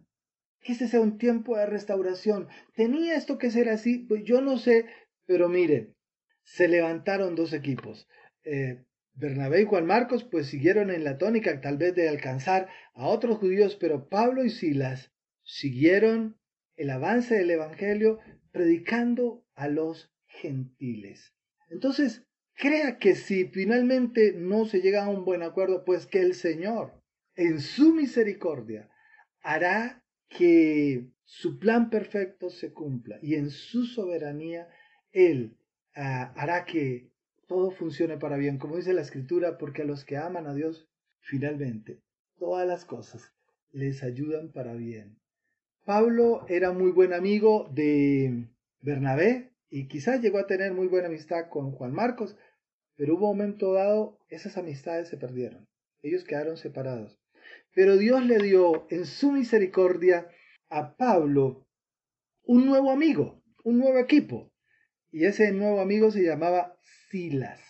Que 0.60 0.72
ese 0.72 0.86
sea 0.86 1.00
un 1.00 1.16
tiempo 1.16 1.56
de 1.56 1.64
restauración. 1.64 2.48
¿Tenía 2.74 3.16
esto 3.16 3.38
que 3.38 3.50
ser 3.50 3.70
así? 3.70 3.98
Pues 3.98 4.22
yo 4.24 4.42
no 4.42 4.58
sé, 4.58 4.84
pero 5.24 5.48
mire, 5.48 5.94
se 6.42 6.68
levantaron 6.68 7.34
dos 7.34 7.54
equipos. 7.54 8.06
Eh, 8.44 8.84
Bernabé 9.14 9.62
y 9.62 9.64
Juan 9.64 9.86
Marcos 9.86 10.24
pues 10.24 10.48
siguieron 10.48 10.90
en 10.90 11.04
la 11.04 11.16
tónica 11.16 11.58
tal 11.62 11.78
vez 11.78 11.94
de 11.94 12.08
alcanzar 12.08 12.68
a 12.92 13.06
otros 13.06 13.38
judíos, 13.38 13.76
pero 13.76 14.10
Pablo 14.10 14.44
y 14.44 14.50
Silas 14.50 15.10
siguieron 15.42 16.36
el 16.76 16.90
avance 16.90 17.34
del 17.34 17.50
Evangelio 17.50 18.18
predicando 18.52 19.44
a 19.54 19.68
los 19.68 20.12
gentiles. 20.26 21.34
Entonces, 21.68 22.26
crea 22.54 22.98
que 22.98 23.14
si 23.14 23.46
finalmente 23.46 24.34
no 24.34 24.66
se 24.66 24.80
llega 24.80 25.04
a 25.04 25.08
un 25.08 25.24
buen 25.24 25.42
acuerdo, 25.42 25.84
pues 25.84 26.06
que 26.06 26.20
el 26.20 26.34
Señor, 26.34 27.02
en 27.34 27.60
su 27.60 27.94
misericordia, 27.94 28.90
hará 29.40 30.04
que 30.28 31.10
su 31.24 31.58
plan 31.58 31.90
perfecto 31.90 32.50
se 32.50 32.72
cumpla 32.72 33.18
y 33.22 33.34
en 33.34 33.50
su 33.50 33.86
soberanía 33.86 34.68
Él 35.10 35.56
ah, 35.94 36.32
hará 36.36 36.64
que 36.64 37.10
todo 37.46 37.70
funcione 37.70 38.18
para 38.18 38.36
bien, 38.36 38.58
como 38.58 38.76
dice 38.76 38.94
la 38.94 39.02
Escritura, 39.02 39.58
porque 39.58 39.82
a 39.82 39.84
los 39.84 40.04
que 40.04 40.16
aman 40.16 40.46
a 40.46 40.54
Dios, 40.54 40.88
finalmente, 41.20 42.00
todas 42.38 42.66
las 42.66 42.84
cosas 42.84 43.32
les 43.72 44.02
ayudan 44.02 44.52
para 44.52 44.74
bien. 44.74 45.21
Pablo 45.84 46.46
era 46.48 46.72
muy 46.72 46.92
buen 46.92 47.12
amigo 47.12 47.68
de 47.72 48.46
Bernabé 48.82 49.50
y 49.68 49.88
quizás 49.88 50.20
llegó 50.20 50.38
a 50.38 50.46
tener 50.46 50.72
muy 50.72 50.86
buena 50.86 51.08
amistad 51.08 51.48
con 51.48 51.72
Juan 51.72 51.92
Marcos, 51.92 52.36
pero 52.94 53.16
hubo 53.16 53.30
un 53.30 53.38
momento 53.38 53.72
dado, 53.72 54.20
esas 54.28 54.56
amistades 54.56 55.08
se 55.08 55.16
perdieron. 55.16 55.66
Ellos 56.02 56.22
quedaron 56.22 56.56
separados. 56.56 57.18
Pero 57.74 57.96
Dios 57.96 58.24
le 58.24 58.38
dio 58.38 58.86
en 58.90 59.06
su 59.06 59.32
misericordia 59.32 60.28
a 60.68 60.96
Pablo 60.96 61.66
un 62.44 62.64
nuevo 62.66 62.92
amigo, 62.92 63.42
un 63.64 63.78
nuevo 63.78 63.98
equipo. 63.98 64.52
Y 65.10 65.24
ese 65.24 65.50
nuevo 65.50 65.80
amigo 65.80 66.12
se 66.12 66.22
llamaba 66.22 66.76
Silas. 67.10 67.60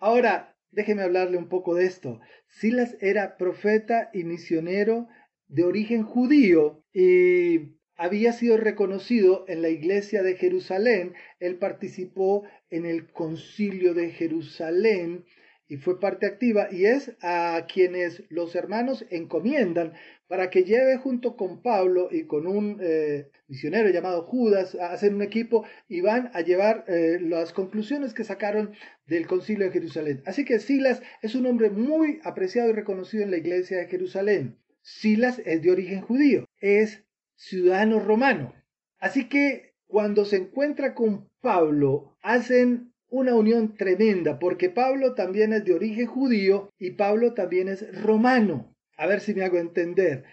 Ahora, 0.00 0.56
déjeme 0.70 1.02
hablarle 1.02 1.36
un 1.36 1.48
poco 1.48 1.74
de 1.74 1.84
esto. 1.84 2.20
Silas 2.48 2.96
era 3.00 3.36
profeta 3.36 4.08
y 4.14 4.24
misionero 4.24 5.08
de 5.50 5.64
origen 5.64 6.04
judío 6.04 6.82
y 6.92 7.76
había 7.96 8.32
sido 8.32 8.56
reconocido 8.56 9.44
en 9.48 9.62
la 9.62 9.68
iglesia 9.68 10.22
de 10.22 10.36
Jerusalén. 10.36 11.12
Él 11.38 11.58
participó 11.58 12.44
en 12.70 12.86
el 12.86 13.12
concilio 13.12 13.92
de 13.92 14.10
Jerusalén 14.10 15.24
y 15.68 15.76
fue 15.76 16.00
parte 16.00 16.26
activa 16.26 16.68
y 16.70 16.86
es 16.86 17.12
a 17.20 17.66
quienes 17.72 18.24
los 18.28 18.54
hermanos 18.56 19.04
encomiendan 19.10 19.92
para 20.28 20.50
que 20.50 20.64
lleve 20.64 20.96
junto 20.96 21.36
con 21.36 21.62
Pablo 21.62 22.08
y 22.10 22.26
con 22.26 22.46
un 22.46 22.78
eh, 22.80 23.28
misionero 23.48 23.88
llamado 23.90 24.22
Judas 24.22 24.76
a 24.76 24.92
hacer 24.92 25.12
un 25.12 25.22
equipo 25.22 25.66
y 25.88 26.00
van 26.00 26.30
a 26.32 26.40
llevar 26.40 26.84
eh, 26.88 27.18
las 27.20 27.52
conclusiones 27.52 28.14
que 28.14 28.24
sacaron 28.24 28.72
del 29.06 29.26
concilio 29.26 29.66
de 29.66 29.72
Jerusalén. 29.72 30.22
Así 30.26 30.44
que 30.44 30.60
Silas 30.60 31.02
es 31.22 31.34
un 31.34 31.46
hombre 31.46 31.70
muy 31.70 32.20
apreciado 32.24 32.70
y 32.70 32.72
reconocido 32.72 33.24
en 33.24 33.32
la 33.32 33.38
iglesia 33.38 33.78
de 33.78 33.88
Jerusalén. 33.88 34.59
Silas 34.82 35.40
es 35.44 35.62
de 35.62 35.70
origen 35.70 36.00
judío, 36.00 36.46
es 36.60 37.04
ciudadano 37.34 38.00
romano. 38.00 38.54
Así 38.98 39.28
que 39.28 39.74
cuando 39.86 40.24
se 40.24 40.36
encuentra 40.36 40.94
con 40.94 41.28
Pablo, 41.40 42.16
hacen 42.22 42.92
una 43.08 43.34
unión 43.34 43.74
tremenda, 43.74 44.38
porque 44.38 44.70
Pablo 44.70 45.14
también 45.14 45.52
es 45.52 45.64
de 45.64 45.74
origen 45.74 46.06
judío 46.06 46.70
y 46.78 46.92
Pablo 46.92 47.34
también 47.34 47.68
es 47.68 48.02
romano. 48.02 48.74
A 48.96 49.06
ver 49.06 49.20
si 49.20 49.34
me 49.34 49.44
hago 49.44 49.58
entender. 49.58 50.24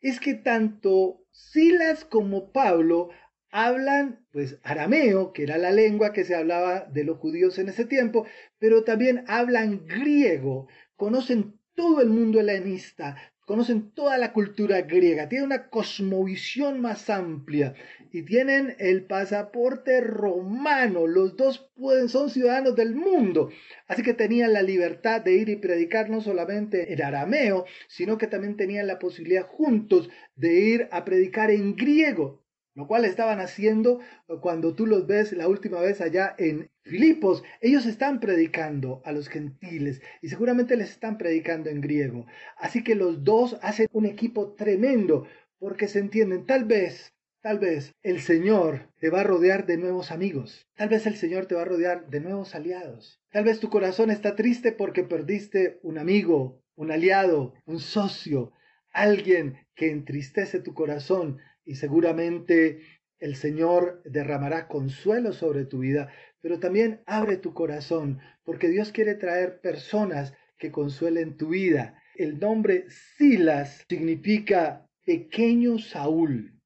Es 0.00 0.20
que 0.20 0.34
tanto 0.34 1.24
Silas 1.30 2.04
como 2.04 2.52
Pablo 2.52 3.08
hablan 3.50 4.26
pues 4.32 4.58
arameo, 4.62 5.32
que 5.32 5.44
era 5.44 5.56
la 5.56 5.70
lengua 5.70 6.12
que 6.12 6.24
se 6.24 6.34
hablaba 6.34 6.84
de 6.92 7.04
los 7.04 7.18
judíos 7.18 7.58
en 7.58 7.70
ese 7.70 7.86
tiempo, 7.86 8.26
pero 8.58 8.84
también 8.84 9.24
hablan 9.28 9.86
griego, 9.86 10.68
conocen 10.96 11.58
todo 11.74 12.02
el 12.02 12.08
mundo 12.08 12.40
helenista, 12.40 13.16
conocen 13.46 13.92
toda 13.92 14.18
la 14.18 14.32
cultura 14.32 14.82
griega, 14.82 15.28
tienen 15.28 15.46
una 15.46 15.68
cosmovisión 15.68 16.80
más 16.80 17.08
amplia 17.08 17.74
y 18.12 18.22
tienen 18.22 18.74
el 18.78 19.04
pasaporte 19.04 20.00
romano. 20.00 21.06
Los 21.06 21.36
dos 21.36 21.70
pueden, 21.76 22.08
son 22.08 22.28
ciudadanos 22.28 22.74
del 22.74 22.94
mundo. 22.94 23.50
Así 23.86 24.02
que 24.02 24.14
tenían 24.14 24.52
la 24.52 24.62
libertad 24.62 25.20
de 25.22 25.34
ir 25.36 25.48
y 25.48 25.56
predicar 25.56 26.10
no 26.10 26.20
solamente 26.20 26.92
en 26.92 27.02
arameo, 27.02 27.66
sino 27.86 28.18
que 28.18 28.26
también 28.26 28.56
tenían 28.56 28.88
la 28.88 28.98
posibilidad 28.98 29.46
juntos 29.46 30.10
de 30.34 30.54
ir 30.54 30.88
a 30.90 31.04
predicar 31.04 31.50
en 31.50 31.76
griego 31.76 32.45
lo 32.76 32.86
cual 32.86 33.04
estaban 33.04 33.40
haciendo 33.40 34.00
cuando 34.40 34.74
tú 34.74 34.86
los 34.86 35.06
ves 35.06 35.32
la 35.32 35.48
última 35.48 35.80
vez 35.80 36.00
allá 36.00 36.34
en 36.38 36.70
Filipos. 36.82 37.42
Ellos 37.60 37.86
están 37.86 38.20
predicando 38.20 39.02
a 39.04 39.12
los 39.12 39.28
gentiles 39.28 40.02
y 40.22 40.28
seguramente 40.28 40.76
les 40.76 40.90
están 40.90 41.18
predicando 41.18 41.70
en 41.70 41.80
griego. 41.80 42.26
Así 42.58 42.84
que 42.84 42.94
los 42.94 43.24
dos 43.24 43.58
hacen 43.62 43.88
un 43.92 44.04
equipo 44.04 44.54
tremendo 44.54 45.26
porque 45.58 45.88
se 45.88 45.98
entienden. 45.98 46.46
Tal 46.46 46.64
vez 46.64 47.12
Tal 47.46 47.60
vez 47.60 47.94
el 48.02 48.20
Señor 48.22 48.88
te 48.98 49.08
va 49.08 49.20
a 49.20 49.22
rodear 49.22 49.66
de 49.66 49.76
nuevos 49.76 50.10
amigos. 50.10 50.66
Tal 50.74 50.88
vez 50.88 51.06
el 51.06 51.14
Señor 51.14 51.46
te 51.46 51.54
va 51.54 51.62
a 51.62 51.64
rodear 51.64 52.10
de 52.10 52.18
nuevos 52.18 52.56
aliados. 52.56 53.20
Tal 53.30 53.44
vez 53.44 53.60
tu 53.60 53.70
corazón 53.70 54.10
está 54.10 54.34
triste 54.34 54.72
porque 54.72 55.04
perdiste 55.04 55.78
un 55.84 55.96
amigo, 55.96 56.60
un 56.74 56.90
aliado, 56.90 57.54
un 57.64 57.78
socio, 57.78 58.50
alguien 58.90 59.58
que 59.76 59.92
entristece 59.92 60.58
tu 60.58 60.74
corazón 60.74 61.38
y 61.66 61.74
seguramente 61.74 62.80
el 63.18 63.36
Señor 63.36 64.00
derramará 64.04 64.68
consuelo 64.68 65.34
sobre 65.34 65.66
tu 65.66 65.80
vida, 65.80 66.10
pero 66.40 66.58
también 66.58 67.02
abre 67.04 67.36
tu 67.36 67.52
corazón 67.52 68.20
porque 68.44 68.68
Dios 68.68 68.92
quiere 68.92 69.14
traer 69.14 69.60
personas 69.60 70.32
que 70.58 70.70
consuelen 70.70 71.36
tu 71.36 71.48
vida. 71.48 72.00
El 72.14 72.38
nombre 72.38 72.86
Silas 73.18 73.84
significa 73.88 74.88
pequeño 75.04 75.78
Saúl 75.78 76.56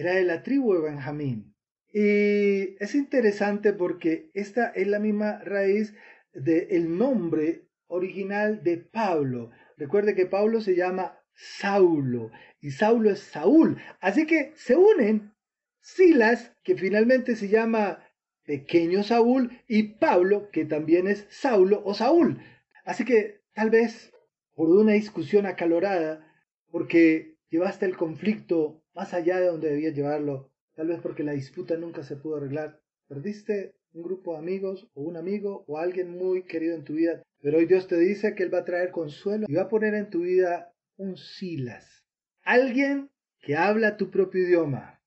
era 0.00 0.14
de 0.14 0.24
la 0.24 0.42
tribu 0.42 0.72
de 0.72 0.80
Benjamín. 0.80 1.54
Y 1.92 2.82
es 2.82 2.94
interesante 2.94 3.72
porque 3.72 4.30
esta 4.32 4.68
es 4.68 4.86
la 4.86 4.98
misma 4.98 5.40
raíz 5.40 5.94
del 6.32 6.96
nombre 6.96 7.66
original 7.86 8.62
de 8.62 8.78
Pablo. 8.78 9.50
Recuerde 9.76 10.14
que 10.14 10.26
Pablo 10.26 10.60
se 10.60 10.76
llama 10.76 11.19
Saulo 11.40 12.30
y 12.60 12.70
Saulo 12.70 13.10
es 13.10 13.20
Saúl. 13.20 13.80
Así 14.00 14.26
que 14.26 14.52
se 14.56 14.76
unen 14.76 15.32
Silas, 15.80 16.52
que 16.62 16.76
finalmente 16.76 17.34
se 17.34 17.48
llama 17.48 18.04
pequeño 18.44 19.02
Saúl, 19.02 19.50
y 19.66 19.94
Pablo, 19.94 20.50
que 20.50 20.66
también 20.66 21.06
es 21.06 21.26
Saulo 21.30 21.82
o 21.84 21.94
Saúl. 21.94 22.38
Así 22.84 23.04
que 23.04 23.40
tal 23.54 23.70
vez 23.70 24.12
por 24.54 24.68
una 24.68 24.92
discusión 24.92 25.46
acalorada, 25.46 26.26
porque 26.70 27.36
llevaste 27.48 27.86
el 27.86 27.96
conflicto 27.96 28.82
más 28.94 29.14
allá 29.14 29.40
de 29.40 29.46
donde 29.46 29.70
debía 29.70 29.90
llevarlo, 29.90 30.50
tal 30.74 30.88
vez 30.88 31.00
porque 31.00 31.22
la 31.22 31.32
disputa 31.32 31.76
nunca 31.76 32.02
se 32.02 32.16
pudo 32.16 32.36
arreglar. 32.36 32.80
Perdiste 33.08 33.74
un 33.94 34.02
grupo 34.02 34.32
de 34.32 34.40
amigos 34.40 34.90
o 34.94 35.02
un 35.02 35.16
amigo 35.16 35.64
o 35.66 35.78
alguien 35.78 36.10
muy 36.10 36.42
querido 36.42 36.74
en 36.74 36.84
tu 36.84 36.94
vida, 36.94 37.22
pero 37.40 37.58
hoy 37.58 37.66
Dios 37.66 37.86
te 37.88 37.96
dice 37.96 38.34
que 38.34 38.42
Él 38.42 38.52
va 38.52 38.58
a 38.58 38.64
traer 38.64 38.90
consuelo 38.90 39.46
y 39.48 39.54
va 39.54 39.62
a 39.62 39.68
poner 39.68 39.94
en 39.94 40.10
tu 40.10 40.20
vida 40.20 40.69
un 41.00 41.16
Silas, 41.16 42.04
alguien 42.42 43.10
que 43.40 43.56
habla 43.56 43.96
tu 43.96 44.10
propio 44.10 44.42
idioma, 44.42 45.02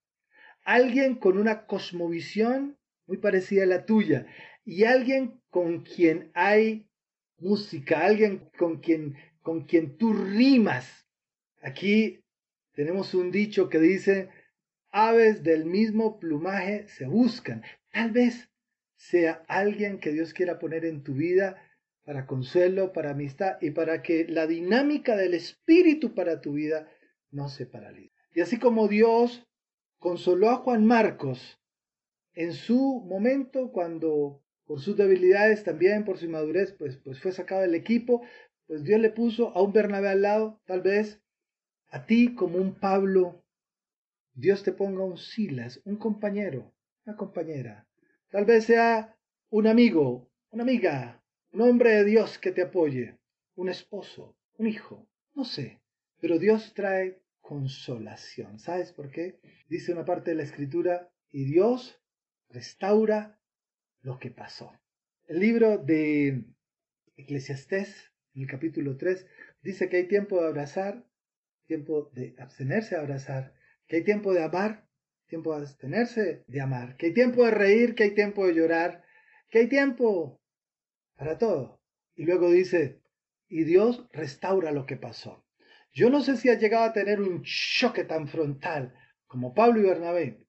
alguien 0.65 1.13
con 1.13 1.37
una 1.37 1.67
cosmovisión 1.67 2.79
muy 3.05 3.17
parecida 3.17 3.63
a 3.63 3.67
la 3.67 3.85
tuya 3.85 4.25
y 4.65 4.85
alguien 4.85 5.39
con 5.51 5.83
quien 5.83 6.31
hay 6.33 6.89
música, 7.37 8.03
alguien 8.03 8.49
con 8.57 8.79
quien, 8.79 9.15
con 9.43 9.65
quien 9.65 9.95
tú 9.97 10.13
rimas. 10.13 11.07
Aquí 11.61 12.23
tenemos 12.71 13.13
un 13.13 13.29
dicho 13.29 13.69
que 13.69 13.77
dice, 13.77 14.29
aves 14.89 15.43
del 15.43 15.65
mismo 15.65 16.19
plumaje 16.19 16.87
se 16.87 17.05
buscan. 17.05 17.61
Tal 17.91 18.09
vez 18.09 18.49
sea 18.95 19.43
alguien 19.47 19.99
que 19.99 20.11
Dios 20.11 20.33
quiera 20.33 20.57
poner 20.57 20.85
en 20.85 21.03
tu 21.03 21.13
vida 21.13 21.62
para 22.05 22.25
consuelo, 22.25 22.91
para 22.93 23.11
amistad 23.11 23.57
y 23.61 23.71
para 23.71 24.01
que 24.01 24.25
la 24.27 24.47
dinámica 24.47 25.15
del 25.15 25.33
Espíritu 25.33 26.13
para 26.13 26.41
tu 26.41 26.53
vida 26.53 26.87
no 27.31 27.49
se 27.49 27.65
paralice. 27.65 28.13
Y 28.35 28.41
así 28.41 28.59
como 28.59 28.87
Dios 28.87 29.47
consoló 29.99 30.49
a 30.49 30.57
Juan 30.57 30.85
Marcos 30.85 31.59
en 32.33 32.53
su 32.53 33.01
momento 33.07 33.71
cuando 33.71 34.43
por 34.65 34.81
sus 34.81 34.97
debilidades 34.97 35.63
también 35.63 36.03
por 36.03 36.17
su 36.17 36.25
inmadurez 36.25 36.73
pues, 36.73 36.97
pues 36.97 37.21
fue 37.21 37.31
sacado 37.31 37.61
del 37.61 37.75
equipo, 37.75 38.21
pues 38.67 38.83
Dios 38.83 38.99
le 38.99 39.09
puso 39.09 39.55
a 39.55 39.61
un 39.61 39.71
Bernabé 39.71 40.09
al 40.09 40.21
lado, 40.21 40.61
tal 40.65 40.81
vez 40.81 41.21
a 41.87 42.05
ti 42.05 42.33
como 42.33 42.57
un 42.57 42.73
Pablo, 42.73 43.43
Dios 44.33 44.63
te 44.63 44.71
ponga 44.71 45.03
un 45.03 45.17
Silas, 45.17 45.79
un 45.85 45.97
compañero, 45.97 46.73
una 47.05 47.15
compañera. 47.15 47.87
Tal 48.29 48.45
vez 48.45 48.65
sea 48.65 49.15
un 49.51 49.67
amigo, 49.67 50.27
una 50.49 50.63
amiga, 50.63 51.22
un 51.53 51.61
hombre 51.61 51.91
de 51.91 52.03
Dios 52.03 52.37
que 52.37 52.51
te 52.51 52.63
apoye, 52.63 53.17
un 53.55 53.69
esposo, 53.69 54.35
un 54.57 54.67
hijo, 54.67 55.07
no 55.33 55.45
sé. 55.45 55.81
Pero 56.19 56.39
Dios 56.39 56.73
trae 56.73 57.21
consolación. 57.41 58.59
¿Sabes 58.59 58.91
por 58.91 59.11
qué? 59.11 59.39
Dice 59.69 59.93
una 59.93 60.05
parte 60.05 60.31
de 60.31 60.37
la 60.37 60.43
escritura, 60.43 61.09
y 61.31 61.45
Dios 61.45 62.01
restaura 62.49 63.39
lo 64.01 64.19
que 64.19 64.29
pasó. 64.29 64.71
El 65.25 65.39
libro 65.39 65.77
de 65.77 66.45
Eclesiastés, 67.15 68.11
en 68.35 68.43
el 68.43 68.47
capítulo 68.47 68.97
3, 68.97 69.25
dice 69.61 69.89
que 69.89 69.97
hay 69.97 70.07
tiempo 70.07 70.41
de 70.41 70.47
abrazar 70.47 71.05
tiempo 71.65 72.11
de 72.13 72.35
abstenerse 72.39 72.95
de 72.95 73.01
abrazar, 73.01 73.53
que 73.87 73.97
hay 73.97 74.03
tiempo 74.03 74.33
de 74.33 74.43
amar, 74.43 74.87
tiempo 75.27 75.55
de 75.55 75.61
abstenerse 75.61 76.43
de 76.47 76.61
amar, 76.61 76.97
que 76.97 77.07
hay 77.07 77.13
tiempo 77.13 77.45
de 77.45 77.51
reír, 77.51 77.95
que 77.95 78.03
hay 78.03 78.11
tiempo 78.11 78.45
de 78.45 78.53
llorar, 78.53 79.03
que 79.49 79.59
hay 79.59 79.69
tiempo 79.69 80.41
para 81.15 81.37
todo. 81.37 81.79
Y 82.15 82.25
luego 82.25 82.51
dice, 82.51 83.01
y 83.47 83.63
Dios 83.63 84.07
restaura 84.11 84.71
lo 84.71 84.85
que 84.85 84.97
pasó. 84.97 85.43
Yo 85.93 86.09
no 86.09 86.21
sé 86.21 86.37
si 86.37 86.49
ha 86.49 86.57
llegado 86.57 86.85
a 86.85 86.93
tener 86.93 87.21
un 87.21 87.43
choque 87.43 88.03
tan 88.03 88.27
frontal 88.27 88.93
como 89.27 89.53
Pablo 89.53 89.79
y 89.79 89.83
Bernabé, 89.83 90.47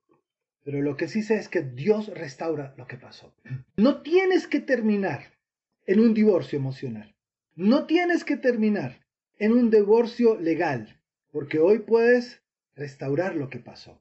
pero 0.64 0.80
lo 0.80 0.96
que 0.96 1.08
sí 1.08 1.22
sé 1.22 1.36
es 1.36 1.48
que 1.48 1.62
Dios 1.62 2.08
restaura 2.08 2.74
lo 2.78 2.86
que 2.86 2.96
pasó. 2.96 3.34
No 3.76 4.02
tienes 4.02 4.46
que 4.46 4.60
terminar 4.60 5.32
en 5.86 6.00
un 6.00 6.14
divorcio 6.14 6.58
emocional. 6.58 7.14
No 7.54 7.86
tienes 7.86 8.24
que 8.24 8.36
terminar 8.36 9.04
en 9.38 9.52
un 9.52 9.70
divorcio 9.70 10.40
legal 10.40 11.00
porque 11.30 11.58
hoy 11.58 11.80
puedes 11.80 12.42
restaurar 12.74 13.36
lo 13.36 13.50
que 13.50 13.58
pasó. 13.58 14.00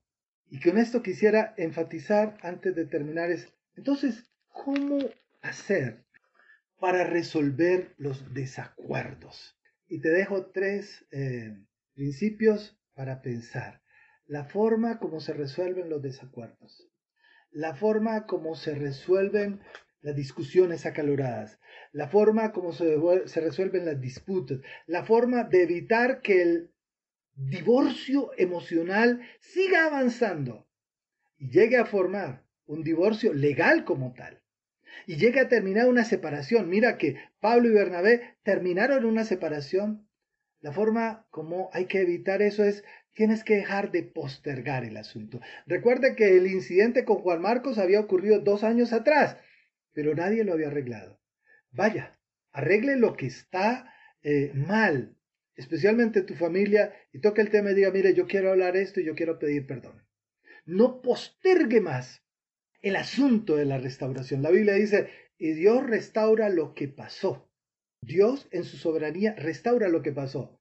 Y 0.50 0.60
con 0.60 0.78
esto 0.78 1.02
quisiera 1.02 1.54
enfatizar 1.58 2.38
antes 2.42 2.76
de 2.76 2.86
terminar 2.86 3.32
es, 3.32 3.52
entonces, 3.76 4.30
¿cómo 4.48 5.00
hacer 5.42 6.03
para 6.80 7.06
resolver 7.06 7.94
los 7.98 8.34
desacuerdos? 8.34 9.58
Y 9.88 10.02
te 10.02 10.10
dejo 10.10 10.48
tres 10.48 11.06
eh, 11.12 11.58
principios 11.94 12.78
para 12.94 13.22
pensar. 13.22 13.82
La 14.26 14.46
forma 14.46 15.00
como 15.00 15.20
se 15.20 15.34
resuelven 15.34 15.90
los 15.90 16.02
desacuerdos. 16.02 16.90
La 17.52 17.76
forma 17.76 18.26
como 18.26 18.56
se 18.56 18.76
resuelven 18.76 19.62
las 20.02 20.16
discusiones 20.16 20.86
acaloradas, 20.86 21.60
la 21.94 22.10
forma 22.10 22.52
como 22.52 22.74
se, 22.74 22.98
se, 23.26 23.40
resuelven 23.40 23.86
las 23.86 24.02
disputas, 24.02 24.60
la 24.86 25.06
forma 25.06 25.46
de 25.46 25.64
evitar 25.64 26.22
que 26.22 26.42
el 26.42 26.72
divorcio 27.36 28.32
emocional 28.38 29.22
siga 29.40 29.86
avanzando 29.86 30.68
y 31.38 31.50
llegue 31.50 31.78
a 31.78 31.86
formar 31.86 32.44
un 32.66 32.84
divorcio 32.84 33.34
legal 33.34 33.86
como 33.86 34.14
tal 34.14 34.43
y 35.06 35.16
llegue 35.18 35.40
a 35.40 35.50
terminar 35.50 35.88
una 35.88 36.04
separación. 36.04 36.70
Mira 36.70 36.98
que 36.98 37.18
Pablo 37.40 37.70
y 37.70 37.74
Bernabé 37.74 38.36
terminaron 38.44 39.06
una 39.06 39.26
separación. 39.26 40.08
La 40.62 40.72
forma 40.72 41.28
como 41.30 41.70
hay 41.74 41.86
que 41.86 42.02
evitar 42.02 42.42
eso 42.42 42.64
es 42.64 42.84
tienes 43.14 43.44
que 43.44 43.56
dejar 43.56 43.92
de 43.92 44.04
postergar 44.04 44.84
el 44.84 44.98
asunto. 44.98 45.40
Recuerda 45.66 46.16
que 46.16 46.38
el 46.38 46.48
incidente 46.48 47.06
con 47.06 47.18
Juan 47.18 47.42
Marcos 47.42 47.78
había 47.78 48.00
ocurrido 48.00 48.40
dos 48.40 48.64
años 48.64 48.94
atrás, 48.94 49.38
pero 49.94 50.16
nadie 50.16 50.44
lo 50.44 50.54
había 50.54 50.68
arreglado. 50.68 51.20
Vaya, 51.72 52.18
arregle 52.52 52.96
lo 52.96 53.14
que 53.16 53.28
está 53.28 53.94
eh, 54.24 54.52
mal, 54.54 55.16
especialmente 55.56 56.22
tu 56.22 56.36
familia, 56.36 56.94
y 57.12 57.20
toque 57.20 57.42
el 57.42 57.50
tema 57.50 57.72
y 57.72 57.76
diga, 57.76 57.92
mire, 57.92 58.14
yo 58.14 58.26
quiero 58.26 58.52
hablar 58.52 58.76
esto 58.78 59.00
y 59.00 59.06
yo 59.06 59.16
quiero 59.16 59.38
pedir 59.38 59.68
perdón. 59.68 60.04
No 60.66 61.02
postergue 61.02 61.82
más 61.82 62.23
el 62.84 62.98
asunto 62.98 63.56
de 63.56 63.66
la 63.66 63.80
restauración. 63.80 64.44
La 64.44 64.52
Biblia 64.52 64.74
dice, 64.74 65.10
y 65.40 65.54
Dios 65.54 65.84
restaura 65.84 66.50
lo 66.50 66.76
que 66.76 66.88
pasó. 66.88 67.50
Dios 68.02 68.48
en 68.52 68.66
su 68.66 68.78
soberanía 68.78 69.34
restaura 69.36 69.88
lo 69.88 70.02
que 70.02 70.12
pasó, 70.12 70.60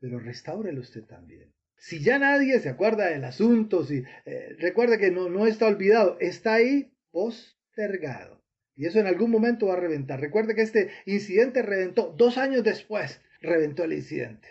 pero 0.00 0.20
restaurelo 0.20 0.80
usted 0.80 1.04
también. 1.04 1.52
Si 1.76 2.02
ya 2.02 2.18
nadie 2.18 2.60
se 2.60 2.68
acuerda 2.68 3.08
del 3.08 3.24
asunto, 3.24 3.84
si 3.84 4.04
eh, 4.24 4.56
recuerda 4.58 4.96
que 4.96 5.10
no, 5.10 5.28
no 5.28 5.46
está 5.46 5.66
olvidado, 5.66 6.16
está 6.20 6.54
ahí 6.54 6.92
postergado. 7.10 8.40
Y 8.76 8.86
eso 8.86 9.00
en 9.00 9.08
algún 9.08 9.30
momento 9.30 9.66
va 9.66 9.74
a 9.74 9.80
reventar. 9.80 10.20
Recuerde 10.20 10.54
que 10.54 10.62
este 10.62 10.90
incidente 11.04 11.62
reventó 11.62 12.14
dos 12.16 12.38
años 12.38 12.62
después 12.62 13.20
reventó 13.40 13.84
el 13.84 13.92
incidente. 13.92 14.48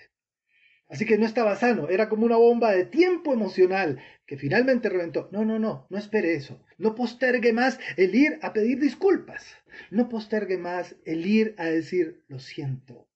Así 0.93 1.07
que 1.07 1.17
no 1.17 1.25
estaba 1.25 1.55
sano, 1.55 1.89
era 1.89 2.07
como 2.07 2.23
una 2.23 2.37
bomba 2.37 2.71
de 2.71 2.85
tiempo 2.85 3.33
emocional 3.33 3.99
que 4.27 4.37
finalmente 4.37 4.89
reventó. 4.89 5.27
No, 5.31 5.43
no, 5.43 5.57
no, 5.57 5.87
no 5.89 5.97
espere 5.97 6.35
eso. 6.35 6.63
No 6.77 6.93
postergue 6.93 7.51
más 7.51 7.79
el 7.97 8.13
ir 8.13 8.37
a 8.43 8.53
pedir 8.53 8.79
disculpas. 8.79 9.43
No 9.89 10.07
postergue 10.07 10.59
más 10.59 10.95
el 11.03 11.25
ir 11.25 11.55
a 11.57 11.65
decir 11.65 12.21
lo 12.27 12.37
siento. 12.37 13.07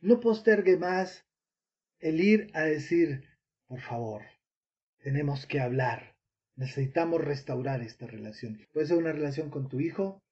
No 0.00 0.20
postergue 0.20 0.78
más 0.78 1.26
el 1.98 2.18
ir 2.18 2.50
a 2.54 2.62
decir, 2.62 3.28
por 3.66 3.80
favor, 3.80 4.22
tenemos 4.96 5.44
que 5.44 5.60
hablar. 5.60 6.16
Necesitamos 6.56 7.22
restaurar 7.22 7.82
esta 7.82 8.06
relación. 8.06 8.58
Puede 8.72 8.86
ser 8.86 8.96
una 8.96 9.12
relación 9.12 9.50
con 9.50 9.68
tu 9.68 9.80
hijo, 9.80 10.22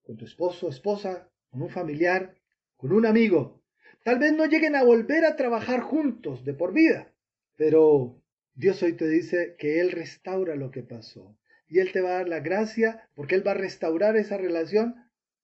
con 0.00 0.16
tu 0.16 0.24
esposo, 0.24 0.70
esposa, 0.70 1.28
con 1.50 1.60
un 1.60 1.68
familiar, 1.68 2.34
con 2.78 2.92
un 2.92 3.04
amigo, 3.04 3.59
Tal 4.02 4.18
vez 4.18 4.32
no 4.32 4.46
lleguen 4.46 4.76
a 4.76 4.82
volver 4.82 5.24
a 5.24 5.36
trabajar 5.36 5.80
juntos 5.80 6.44
de 6.44 6.54
por 6.54 6.72
vida, 6.72 7.12
pero 7.56 8.22
Dios 8.54 8.82
hoy 8.82 8.94
te 8.94 9.06
dice 9.06 9.56
que 9.58 9.80
Él 9.80 9.92
restaura 9.92 10.56
lo 10.56 10.70
que 10.70 10.82
pasó. 10.82 11.36
Y 11.68 11.78
Él 11.78 11.92
te 11.92 12.00
va 12.00 12.10
a 12.10 12.18
dar 12.18 12.28
la 12.28 12.40
gracia 12.40 13.08
porque 13.14 13.34
Él 13.34 13.46
va 13.46 13.52
a 13.52 13.54
restaurar 13.54 14.16
esa 14.16 14.38
relación, 14.38 14.94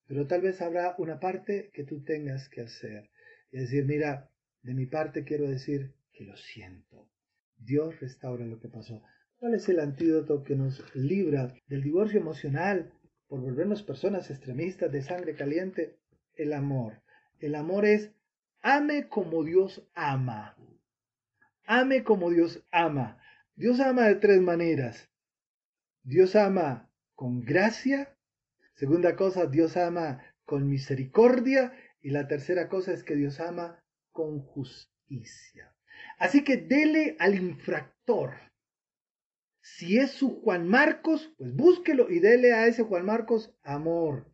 pero 0.07 0.25
tal 0.27 0.41
vez 0.41 0.61
habrá 0.61 0.95
una 0.97 1.19
parte 1.19 1.69
que 1.73 1.83
tú 1.83 2.03
tengas 2.03 2.49
que 2.49 2.61
hacer. 2.61 3.09
Y 3.51 3.59
decir, 3.59 3.85
mira, 3.85 4.29
de 4.63 4.73
mi 4.73 4.87
parte 4.87 5.23
quiero 5.23 5.47
decir 5.47 5.93
que 6.11 6.25
lo 6.25 6.35
siento. 6.35 7.07
Dios 7.57 7.99
restaura 7.99 8.45
lo 8.45 8.59
que 8.59 8.69
pasó. 8.69 9.03
¿Cuál 9.37 9.53
es 9.53 9.69
el 9.69 9.79
antídoto 9.79 10.43
que 10.43 10.55
nos 10.55 10.83
libra 10.95 11.53
del 11.67 11.83
divorcio 11.83 12.19
emocional 12.19 12.91
por 13.27 13.39
volvernos 13.39 13.83
personas 13.83 14.31
extremistas 14.31 14.91
de 14.91 15.03
sangre 15.03 15.35
caliente? 15.35 15.97
El 16.35 16.53
amor. 16.53 17.01
El 17.39 17.53
amor 17.53 17.85
es 17.85 18.11
ame 18.67 19.07
como 19.07 19.45
Dios 19.45 19.81
ama. 19.95 20.57
Ame 21.65 22.03
como 22.03 22.29
Dios 22.31 22.61
ama. 22.71 23.17
Dios 23.55 23.79
ama 23.79 24.07
de 24.07 24.15
tres 24.15 24.41
maneras. 24.41 25.09
Dios 26.03 26.35
ama 26.35 26.91
con 27.15 27.45
gracia. 27.45 28.13
Segunda 28.75 29.15
cosa, 29.15 29.45
Dios 29.45 29.77
ama 29.77 30.21
con 30.43 30.67
misericordia. 30.67 31.73
Y 32.01 32.09
la 32.09 32.27
tercera 32.27 32.67
cosa 32.67 32.91
es 32.91 33.05
que 33.05 33.15
Dios 33.15 33.39
ama 33.39 33.81
con 34.11 34.41
justicia. 34.41 35.73
Así 36.19 36.43
que 36.43 36.57
dele 36.57 37.15
al 37.19 37.35
infractor. 37.35 38.33
Si 39.61 39.97
es 39.97 40.11
su 40.11 40.41
Juan 40.41 40.67
Marcos, 40.67 41.33
pues 41.37 41.55
búsquelo 41.55 42.09
y 42.09 42.19
dele 42.19 42.53
a 42.53 42.67
ese 42.67 42.83
Juan 42.83 43.05
Marcos 43.05 43.55
amor. 43.63 44.29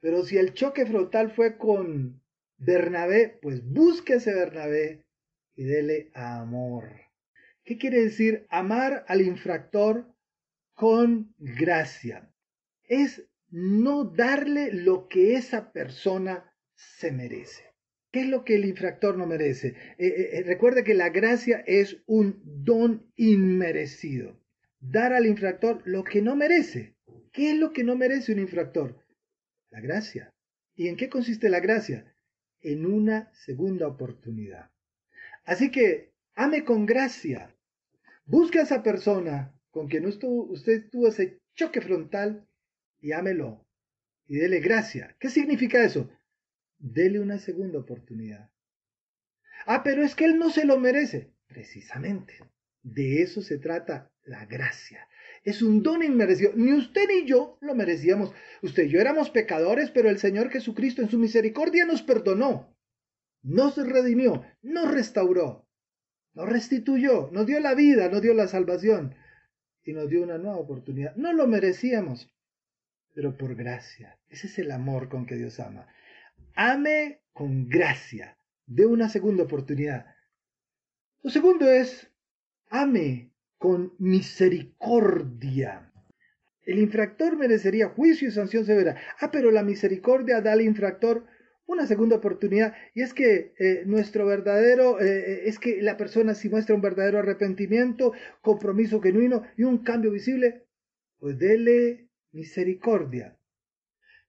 Pero 0.00 0.24
si 0.24 0.36
el 0.36 0.52
choque 0.52 0.84
frontal 0.84 1.30
fue 1.30 1.56
con 1.56 2.22
Bernabé, 2.58 3.38
pues 3.40 3.64
busque 3.64 4.14
ese 4.14 4.34
Bernabé 4.34 5.04
y 5.54 5.64
dele 5.64 6.10
amor. 6.14 6.90
¿Qué 7.64 7.78
quiere 7.78 8.02
decir 8.02 8.46
amar 8.50 9.04
al 9.08 9.20
infractor 9.20 10.14
con 10.74 11.34
gracia? 11.38 12.32
Es 12.84 13.28
no 13.50 14.04
darle 14.04 14.72
lo 14.72 15.08
que 15.08 15.36
esa 15.36 15.72
persona 15.72 16.52
se 16.74 17.12
merece. 17.12 17.64
¿Qué 18.10 18.20
es 18.20 18.28
lo 18.28 18.44
que 18.44 18.54
el 18.54 18.64
infractor 18.64 19.18
no 19.18 19.26
merece? 19.26 19.68
Eh, 19.98 20.06
eh, 20.06 20.30
eh, 20.32 20.42
recuerde 20.44 20.82
que 20.82 20.94
la 20.94 21.10
gracia 21.10 21.62
es 21.66 22.02
un 22.06 22.40
don 22.44 23.12
inmerecido. 23.16 24.40
Dar 24.80 25.12
al 25.12 25.26
infractor 25.26 25.82
lo 25.84 26.04
que 26.04 26.22
no 26.22 26.34
merece. 26.34 26.96
¿Qué 27.32 27.50
es 27.50 27.56
lo 27.56 27.72
que 27.72 27.84
no 27.84 27.96
merece 27.96 28.32
un 28.32 28.38
infractor? 28.38 29.04
La 29.70 29.80
gracia. 29.80 30.32
¿Y 30.74 30.88
en 30.88 30.96
qué 30.96 31.08
consiste 31.10 31.50
la 31.50 31.60
gracia? 31.60 32.14
En 32.60 32.86
una 32.86 33.32
segunda 33.32 33.86
oportunidad. 33.86 34.70
Así 35.44 35.70
que 35.70 36.12
ame 36.34 36.64
con 36.64 36.86
gracia. 36.86 37.54
Busque 38.24 38.58
a 38.58 38.62
esa 38.62 38.82
persona 38.82 39.54
con 39.70 39.88
quien 39.88 40.06
usted 40.06 40.90
tuvo 40.90 41.08
ese 41.08 41.40
choque 41.54 41.80
frontal 41.80 42.46
y 43.00 43.12
ámelo. 43.12 43.64
Y 44.26 44.36
dele 44.36 44.60
gracia. 44.60 45.16
¿Qué 45.18 45.30
significa 45.30 45.82
eso? 45.82 46.10
dele 46.78 47.20
una 47.20 47.38
segunda 47.38 47.78
oportunidad. 47.78 48.50
Ah, 49.66 49.82
pero 49.82 50.02
es 50.02 50.14
que 50.14 50.24
él 50.24 50.38
no 50.38 50.50
se 50.50 50.64
lo 50.64 50.78
merece. 50.78 51.32
Precisamente, 51.46 52.34
de 52.82 53.22
eso 53.22 53.42
se 53.42 53.58
trata 53.58 54.10
la 54.22 54.44
gracia. 54.46 55.08
Es 55.48 55.62
un 55.62 55.82
don 55.82 56.02
inmerecido. 56.02 56.52
Ni 56.54 56.72
usted 56.72 57.08
ni 57.08 57.26
yo 57.26 57.56
lo 57.60 57.74
merecíamos. 57.74 58.32
Usted 58.62 58.84
y 58.84 58.88
yo 58.90 59.00
éramos 59.00 59.30
pecadores, 59.30 59.90
pero 59.90 60.10
el 60.10 60.18
Señor 60.18 60.50
Jesucristo 60.50 61.00
en 61.00 61.08
su 61.08 61.18
misericordia 61.18 61.86
nos 61.86 62.02
perdonó, 62.02 62.76
nos 63.42 63.76
redimió, 63.76 64.44
nos 64.62 64.90
restauró, 64.90 65.66
nos 66.34 66.48
restituyó, 66.48 67.30
nos 67.32 67.46
dio 67.46 67.60
la 67.60 67.74
vida, 67.74 68.08
nos 68.08 68.20
dio 68.20 68.34
la 68.34 68.48
salvación 68.48 69.14
y 69.82 69.92
nos 69.92 70.10
dio 70.10 70.22
una 70.22 70.36
nueva 70.36 70.58
oportunidad. 70.58 71.16
No 71.16 71.32
lo 71.32 71.46
merecíamos, 71.46 72.28
pero 73.14 73.36
por 73.38 73.54
gracia. 73.54 74.18
Ese 74.28 74.48
es 74.48 74.58
el 74.58 74.70
amor 74.70 75.08
con 75.08 75.24
que 75.24 75.36
Dios 75.36 75.60
ama 75.60 75.86
ame 76.58 77.22
con 77.32 77.68
gracia, 77.68 78.36
de 78.66 78.84
una 78.84 79.08
segunda 79.08 79.44
oportunidad. 79.44 80.06
Lo 81.22 81.30
segundo 81.30 81.70
es, 81.70 82.10
ame 82.68 83.30
con 83.58 83.92
misericordia. 83.98 85.92
El 86.62 86.78
infractor 86.78 87.36
merecería 87.36 87.88
juicio 87.88 88.28
y 88.28 88.30
sanción 88.30 88.64
severa. 88.64 88.96
Ah, 89.20 89.30
pero 89.30 89.50
la 89.50 89.62
misericordia 89.62 90.40
da 90.40 90.52
al 90.52 90.60
infractor 90.60 91.26
una 91.68 91.86
segunda 91.86 92.16
oportunidad. 92.16 92.74
Y 92.94 93.02
es 93.02 93.14
que 93.14 93.54
eh, 93.58 93.82
nuestro 93.86 94.26
verdadero, 94.26 95.00
eh, 95.00 95.06
eh, 95.06 95.42
es 95.44 95.58
que 95.58 95.80
la 95.80 95.96
persona 95.96 96.34
si 96.34 96.48
muestra 96.48 96.74
un 96.74 96.80
verdadero 96.80 97.18
arrepentimiento, 97.18 98.12
compromiso 98.40 99.00
genuino 99.00 99.44
y 99.56 99.64
un 99.64 99.78
cambio 99.78 100.10
visible, 100.10 100.66
pues 101.18 101.38
dele 101.38 102.08
misericordia. 102.32 103.36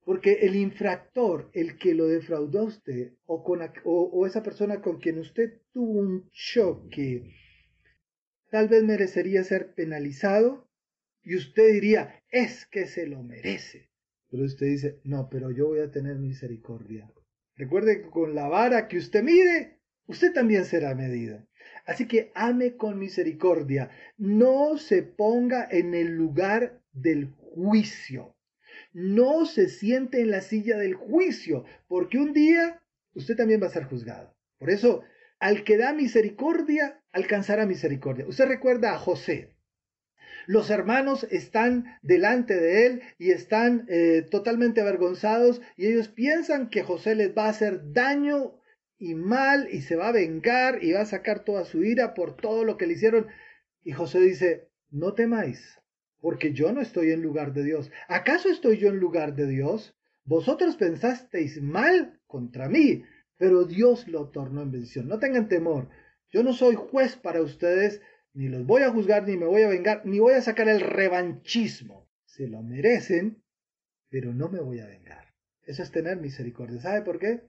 Porque 0.06 0.40
el 0.42 0.56
infractor, 0.56 1.50
el 1.54 1.78
que 1.78 1.94
lo 1.94 2.08
defraudó 2.08 2.60
a 2.60 2.64
usted, 2.64 3.14
o, 3.26 3.44
con, 3.44 3.62
o, 3.84 4.26
esa 4.26 4.44
persona 4.44 4.82
con 4.82 5.00
quien 5.00 5.20
usted 5.20 5.62
tuvo 5.72 6.00
un 6.00 6.30
choque, 6.32 7.24
tal 8.50 8.68
vez 8.68 8.84
merecería 8.84 9.44
ser 9.44 9.74
penalizado 9.74 10.68
y 11.24 11.36
usted 11.36 11.74
diría, 11.74 12.24
es 12.32 12.66
que 12.66 12.86
se 12.86 13.08
lo 13.08 13.24
merece. 13.24 13.90
Pero 14.30 14.44
usted 14.44 14.68
dice, 14.68 15.00
no, 15.04 15.30
pero 15.30 15.52
yo 15.52 15.68
voy 15.68 15.80
a 15.80 15.92
tener 15.92 16.18
misericordia. 16.18 17.12
Recuerde 17.56 18.02
que 18.02 18.10
con 18.10 18.36
la 18.36 18.48
vara 18.48 18.88
que 18.88 18.98
usted 18.98 19.24
mide, 19.24 19.80
usted 20.08 20.34
también 20.34 20.66
será 20.66 20.96
medido. 20.96 21.46
Así 21.86 22.08
que 22.08 22.32
ame 22.36 22.78
con 22.78 23.00
misericordia. 23.00 23.90
No 24.18 24.78
se 24.78 25.04
ponga 25.04 25.68
en 25.70 25.94
el 25.94 26.16
lugar 26.16 26.82
del 26.94 27.34
juicio 27.34 28.36
no 28.94 29.46
se 29.46 29.70
siente 29.70 30.22
en 30.22 30.32
la 30.32 30.42
silla 30.42 30.78
del 30.78 30.96
juicio, 30.96 31.66
porque 31.88 32.18
un 32.18 32.34
día 32.34 32.82
usted 33.14 33.36
también 33.36 33.62
va 33.62 33.68
a 33.68 33.72
ser 33.72 33.84
juzgado. 33.84 34.36
Por 34.58 34.70
eso, 34.70 35.04
al 35.40 35.64
que 35.64 35.78
da 35.78 35.94
misericordia, 35.94 37.02
alcanzará 37.12 37.66
misericordia. 37.66 38.28
Usted 38.28 38.46
recuerda 38.46 38.94
a 38.94 39.00
José. 39.00 39.56
Los 40.46 40.70
hermanos 40.70 41.28
están 41.30 41.86
delante 42.02 42.60
de 42.60 42.88
él 42.88 43.02
y 43.18 43.32
están 43.32 43.86
eh, 43.88 44.26
totalmente 44.30 44.82
avergonzados 44.82 45.62
y 45.78 45.88
ellos 45.88 46.08
piensan 46.08 46.70
que 46.70 46.84
José 46.84 47.16
les 47.16 47.38
va 47.38 47.46
a 47.46 47.50
hacer 47.50 47.94
daño 47.94 48.60
y 48.98 49.16
mal 49.16 49.68
y 49.72 49.82
se 49.82 49.96
va 49.96 50.10
a 50.10 50.14
vengar 50.14 50.84
y 50.84 50.92
va 50.92 51.02
a 51.02 51.06
sacar 51.06 51.44
toda 51.46 51.66
su 51.66 51.84
ira 51.84 52.14
por 52.14 52.36
todo 52.36 52.64
lo 52.66 52.78
que 52.78 52.88
le 52.88 52.94
hicieron. 52.94 53.28
Y 53.84 53.92
José 53.92 54.20
dice, 54.20 54.70
no 54.92 55.14
temáis, 55.14 55.80
porque 56.20 56.52
yo 56.52 56.74
no 56.74 56.82
estoy 56.82 57.12
en 57.12 57.22
lugar 57.22 57.54
de 57.54 57.64
Dios. 57.64 57.92
¿Acaso 58.08 58.50
estoy 58.50 58.78
yo 58.78 58.90
en 58.90 58.98
lugar 58.98 59.36
de 59.36 59.48
Dios? 59.48 59.96
Vosotros 60.26 60.76
pensasteis 60.76 61.62
mal 61.62 62.20
contra 62.28 62.70
mí, 62.70 63.04
pero 63.40 63.64
Dios 63.64 64.08
lo 64.10 64.30
tornó 64.30 64.62
en 64.62 64.72
bendición. 64.72 65.08
No 65.08 65.18
tengan 65.18 65.48
temor. 65.48 65.88
Yo 66.30 66.44
no 66.44 66.54
soy 66.54 66.76
juez 66.76 67.16
para 67.16 67.42
ustedes, 67.42 68.02
ni 68.34 68.50
los 68.50 68.66
voy 68.66 68.84
a 68.84 68.92
juzgar, 68.92 69.26
ni 69.26 69.38
me 69.38 69.46
voy 69.46 69.64
a 69.64 69.70
vengar, 69.70 70.06
ni 70.06 70.20
voy 70.20 70.34
a 70.34 70.42
sacar 70.42 70.68
el 70.68 70.82
revanchismo. 70.82 72.08
Se 72.26 72.48
lo 72.48 72.62
merecen, 72.62 73.42
pero 74.10 74.34
no 74.34 74.50
me 74.50 74.60
voy 74.60 74.82
a 74.82 74.88
vengar. 74.88 75.34
Eso 75.64 75.82
es 75.82 75.90
tener 75.90 76.18
misericordia. 76.18 76.82
¿Sabe 76.82 77.02
por 77.02 77.18
qué? 77.18 77.42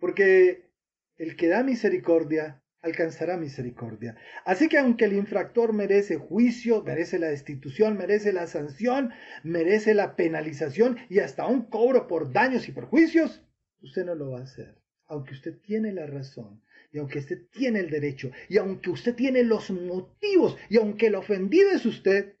Porque 0.00 0.68
el 1.16 1.36
que 1.36 1.46
da 1.46 1.62
misericordia 1.62 2.60
alcanzará 2.82 3.36
misericordia. 3.36 4.16
Así 4.44 4.68
que 4.68 4.78
aunque 4.78 5.04
el 5.04 5.12
infractor 5.12 5.72
merece 5.72 6.16
juicio, 6.16 6.82
merece 6.82 7.20
la 7.20 7.28
destitución, 7.28 7.96
merece 7.96 8.32
la 8.32 8.48
sanción, 8.48 9.12
merece 9.44 9.94
la 9.94 10.16
penalización 10.16 10.98
y 11.08 11.20
hasta 11.20 11.46
un 11.46 11.66
cobro 11.66 12.08
por 12.08 12.32
daños 12.32 12.68
y 12.68 12.72
perjuicios, 12.72 13.44
usted 13.80 14.04
no 14.04 14.16
lo 14.16 14.32
va 14.32 14.40
a 14.40 14.44
hacer. 14.44 14.79
Aunque 15.10 15.34
usted 15.34 15.58
tiene 15.58 15.92
la 15.92 16.06
razón 16.06 16.62
y 16.92 16.98
aunque 16.98 17.18
usted 17.18 17.48
tiene 17.50 17.80
el 17.80 17.90
derecho 17.90 18.30
y 18.48 18.58
aunque 18.58 18.90
usted 18.90 19.16
tiene 19.16 19.42
los 19.42 19.68
motivos 19.72 20.56
y 20.68 20.76
aunque 20.76 21.08
el 21.08 21.16
ofendido 21.16 21.72
es 21.72 21.84
usted, 21.84 22.36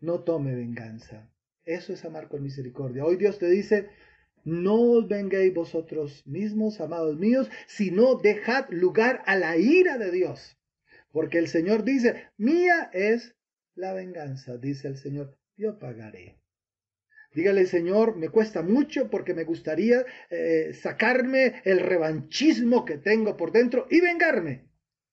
no 0.00 0.20
tome 0.20 0.54
venganza. 0.54 1.30
Eso 1.66 1.92
es 1.92 2.06
amar 2.06 2.28
con 2.28 2.42
misericordia. 2.42 3.04
Hoy 3.04 3.16
Dios 3.16 3.38
te 3.38 3.50
dice, 3.50 3.90
no 4.44 4.80
os 4.80 5.08
vengáis 5.08 5.52
vosotros 5.52 6.26
mismos, 6.26 6.80
amados 6.80 7.18
míos, 7.18 7.50
sino 7.66 8.14
dejad 8.14 8.64
lugar 8.70 9.22
a 9.26 9.36
la 9.36 9.58
ira 9.58 9.98
de 9.98 10.10
Dios. 10.10 10.56
Porque 11.12 11.36
el 11.36 11.48
Señor 11.48 11.84
dice, 11.84 12.30
mía 12.38 12.88
es 12.94 13.36
la 13.74 13.92
venganza, 13.92 14.56
dice 14.56 14.88
el 14.88 14.96
Señor, 14.96 15.36
yo 15.58 15.78
pagaré. 15.78 16.38
Dígale, 17.36 17.66
Señor, 17.66 18.16
me 18.16 18.30
cuesta 18.30 18.62
mucho 18.62 19.10
porque 19.10 19.34
me 19.34 19.44
gustaría 19.44 20.06
eh, 20.30 20.72
sacarme 20.72 21.60
el 21.66 21.80
revanchismo 21.80 22.86
que 22.86 22.96
tengo 22.96 23.36
por 23.36 23.52
dentro 23.52 23.86
y 23.90 24.00
vengarme. 24.00 24.70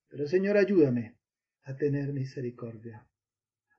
Pero, 0.08 0.26
Señor, 0.30 0.56
ayúdame 0.56 1.18
a 1.64 1.76
tener 1.76 2.14
misericordia, 2.14 3.06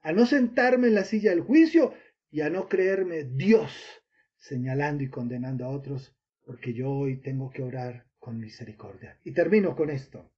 a 0.02 0.12
no 0.12 0.26
sentarme 0.26 0.88
en 0.88 0.94
la 0.94 1.04
silla 1.04 1.30
del 1.30 1.40
juicio 1.40 1.94
y 2.30 2.42
a 2.42 2.50
no 2.50 2.68
creerme 2.68 3.24
Dios 3.24 3.72
señalando 4.36 5.02
y 5.02 5.08
condenando 5.08 5.64
a 5.64 5.70
otros, 5.70 6.14
porque 6.44 6.74
yo 6.74 6.90
hoy 6.90 7.22
tengo 7.22 7.48
que 7.50 7.62
orar 7.62 8.04
con 8.18 8.38
misericordia. 8.38 9.18
Y 9.24 9.32
termino 9.32 9.74
con 9.74 9.88
esto. 9.88 10.30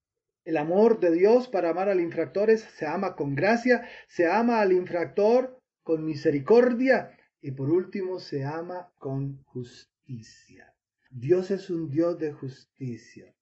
el 0.44 0.58
amor 0.58 1.00
de 1.00 1.10
Dios 1.10 1.48
para 1.48 1.70
amar 1.70 1.88
al 1.88 2.00
infractor 2.00 2.50
es, 2.50 2.60
se 2.60 2.86
ama 2.86 3.16
con 3.16 3.34
gracia, 3.34 3.88
se 4.06 4.28
ama 4.28 4.60
al 4.60 4.70
infractor 4.70 5.60
con 5.82 6.04
misericordia 6.04 7.15
y 7.46 7.52
por 7.52 7.70
último 7.70 8.18
se 8.18 8.44
ama 8.44 8.92
con 8.98 9.40
justicia. 9.44 10.74
Dios 11.10 11.52
es 11.52 11.70
un 11.70 11.88
Dios 11.88 12.18
de 12.18 12.32
justicia 12.32 13.32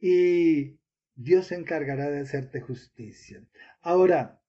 y 0.00 0.80
Dios 1.14 1.46
se 1.46 1.54
encargará 1.54 2.10
de 2.10 2.18
hacerte 2.18 2.60
justicia. 2.60 3.46
Ahora, 3.82 4.42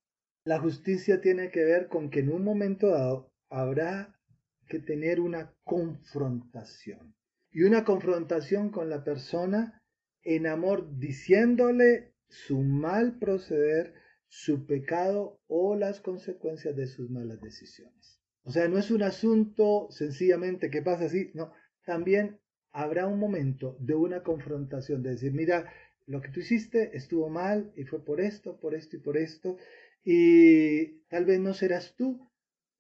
la 0.45 0.59
justicia 0.59 1.21
tiene 1.21 1.51
que 1.51 1.63
ver 1.63 1.89
con 1.89 2.09
que 2.09 2.21
en 2.21 2.31
un 2.31 2.43
momento 2.43 2.87
dado 2.87 3.31
habrá 3.49 4.19
que 4.67 4.79
tener 4.79 5.19
una 5.19 5.53
confrontación. 5.63 7.13
Y 7.51 7.61
una 7.61 7.85
confrontación 7.85 8.71
con 8.71 8.89
la 8.89 9.03
persona 9.03 9.79
en 10.23 10.47
amor 10.47 10.97
diciéndole 10.97 12.15
su 12.29 12.63
mal 12.63 13.19
proceder, 13.19 13.93
su 14.27 14.65
pecado 14.65 15.39
o 15.45 15.75
las 15.75 16.01
consecuencias 16.01 16.75
de 16.75 16.87
sus 16.87 17.11
malas 17.11 17.39
decisiones. 17.39 18.22
O 18.43 18.51
sea, 18.51 18.67
no 18.67 18.77
es 18.77 18.91
un 18.91 19.03
asunto 19.03 19.87
sencillamente 19.89 20.69
que 20.69 20.81
pasa 20.81 21.05
así, 21.05 21.31
no, 21.33 21.53
también 21.85 22.39
habrá 22.71 23.07
un 23.07 23.19
momento 23.19 23.77
de 23.79 23.95
una 23.95 24.23
confrontación, 24.23 25.01
de 25.01 25.11
decir, 25.11 25.31
mira, 25.31 25.71
lo 26.05 26.21
que 26.21 26.29
tú 26.29 26.41
hiciste 26.41 26.97
estuvo 26.97 27.29
mal 27.29 27.71
y 27.77 27.83
fue 27.85 28.03
por 28.03 28.19
esto, 28.19 28.59
por 28.59 28.75
esto 28.75 28.97
y 28.97 28.99
por 28.99 29.17
esto, 29.17 29.57
y 30.03 30.99
tal 31.07 31.25
vez 31.25 31.39
no 31.39 31.53
serás 31.53 31.95
tú, 31.95 32.29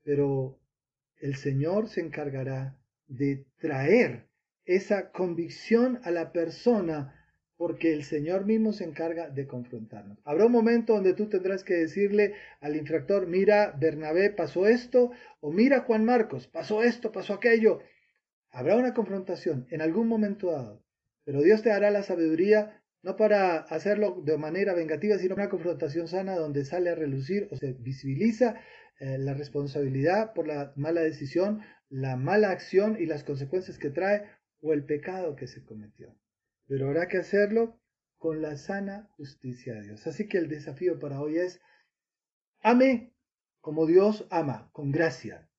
pero 0.03 0.59
el 1.21 1.35
Señor 1.35 1.87
se 1.87 2.01
encargará 2.01 2.77
de 3.07 3.45
traer 3.57 4.27
esa 4.65 5.11
convicción 5.11 5.99
a 6.03 6.11
la 6.11 6.33
persona 6.33 7.22
porque 7.63 7.93
el 7.93 8.03
Señor 8.03 8.45
mismo 8.45 8.73
se 8.73 8.83
encarga 8.83 9.29
de 9.29 9.47
confrontarnos. 9.47 10.17
Habrá 10.25 10.47
un 10.47 10.51
momento 10.51 10.95
donde 10.95 11.13
tú 11.13 11.29
tendrás 11.29 11.63
que 11.63 11.75
decirle 11.75 12.33
al 12.59 12.75
infractor, 12.75 13.25
mira, 13.25 13.73
Bernabé 13.79 14.31
pasó 14.31 14.67
esto, 14.67 15.11
o 15.39 15.49
mira, 15.49 15.79
Juan 15.79 16.03
Marcos, 16.03 16.45
pasó 16.45 16.83
esto, 16.83 17.13
pasó 17.13 17.35
aquello. 17.35 17.79
Habrá 18.51 18.75
una 18.75 18.93
confrontación 18.93 19.65
en 19.69 19.81
algún 19.81 20.09
momento 20.09 20.51
dado, 20.51 20.83
pero 21.23 21.41
Dios 21.41 21.61
te 21.61 21.69
dará 21.69 21.89
la 21.89 22.03
sabiduría 22.03 22.83
no 23.01 23.15
para 23.15 23.59
hacerlo 23.59 24.21
de 24.25 24.37
manera 24.37 24.73
vengativa, 24.73 25.17
sino 25.17 25.35
una 25.35 25.47
confrontación 25.47 26.09
sana 26.09 26.35
donde 26.35 26.65
sale 26.65 26.89
a 26.89 26.95
relucir 26.95 27.47
o 27.49 27.55
se 27.55 27.71
visibiliza 27.71 28.55
eh, 28.99 29.17
la 29.17 29.35
responsabilidad 29.35 30.33
por 30.33 30.47
la 30.47 30.73
mala 30.75 30.99
decisión, 30.99 31.61
la 31.87 32.17
mala 32.17 32.49
acción 32.49 32.97
y 32.99 33.05
las 33.05 33.23
consecuencias 33.23 33.77
que 33.77 33.89
trae 33.89 34.23
o 34.59 34.73
el 34.73 34.83
pecado 34.83 35.37
que 35.37 35.47
se 35.47 35.63
cometió. 35.63 36.13
Pero 36.67 36.87
habrá 36.87 37.07
que 37.07 37.17
hacerlo 37.17 37.79
con 38.17 38.41
la 38.41 38.57
sana 38.57 39.09
justicia 39.17 39.73
de 39.73 39.83
Dios. 39.83 40.07
Así 40.07 40.27
que 40.27 40.37
el 40.37 40.47
desafío 40.47 40.99
para 40.99 41.19
hoy 41.19 41.37
es, 41.37 41.61
ame 42.61 43.13
como 43.59 43.85
Dios 43.85 44.27
ama, 44.29 44.69
con 44.71 44.91
gracia. 44.91 45.49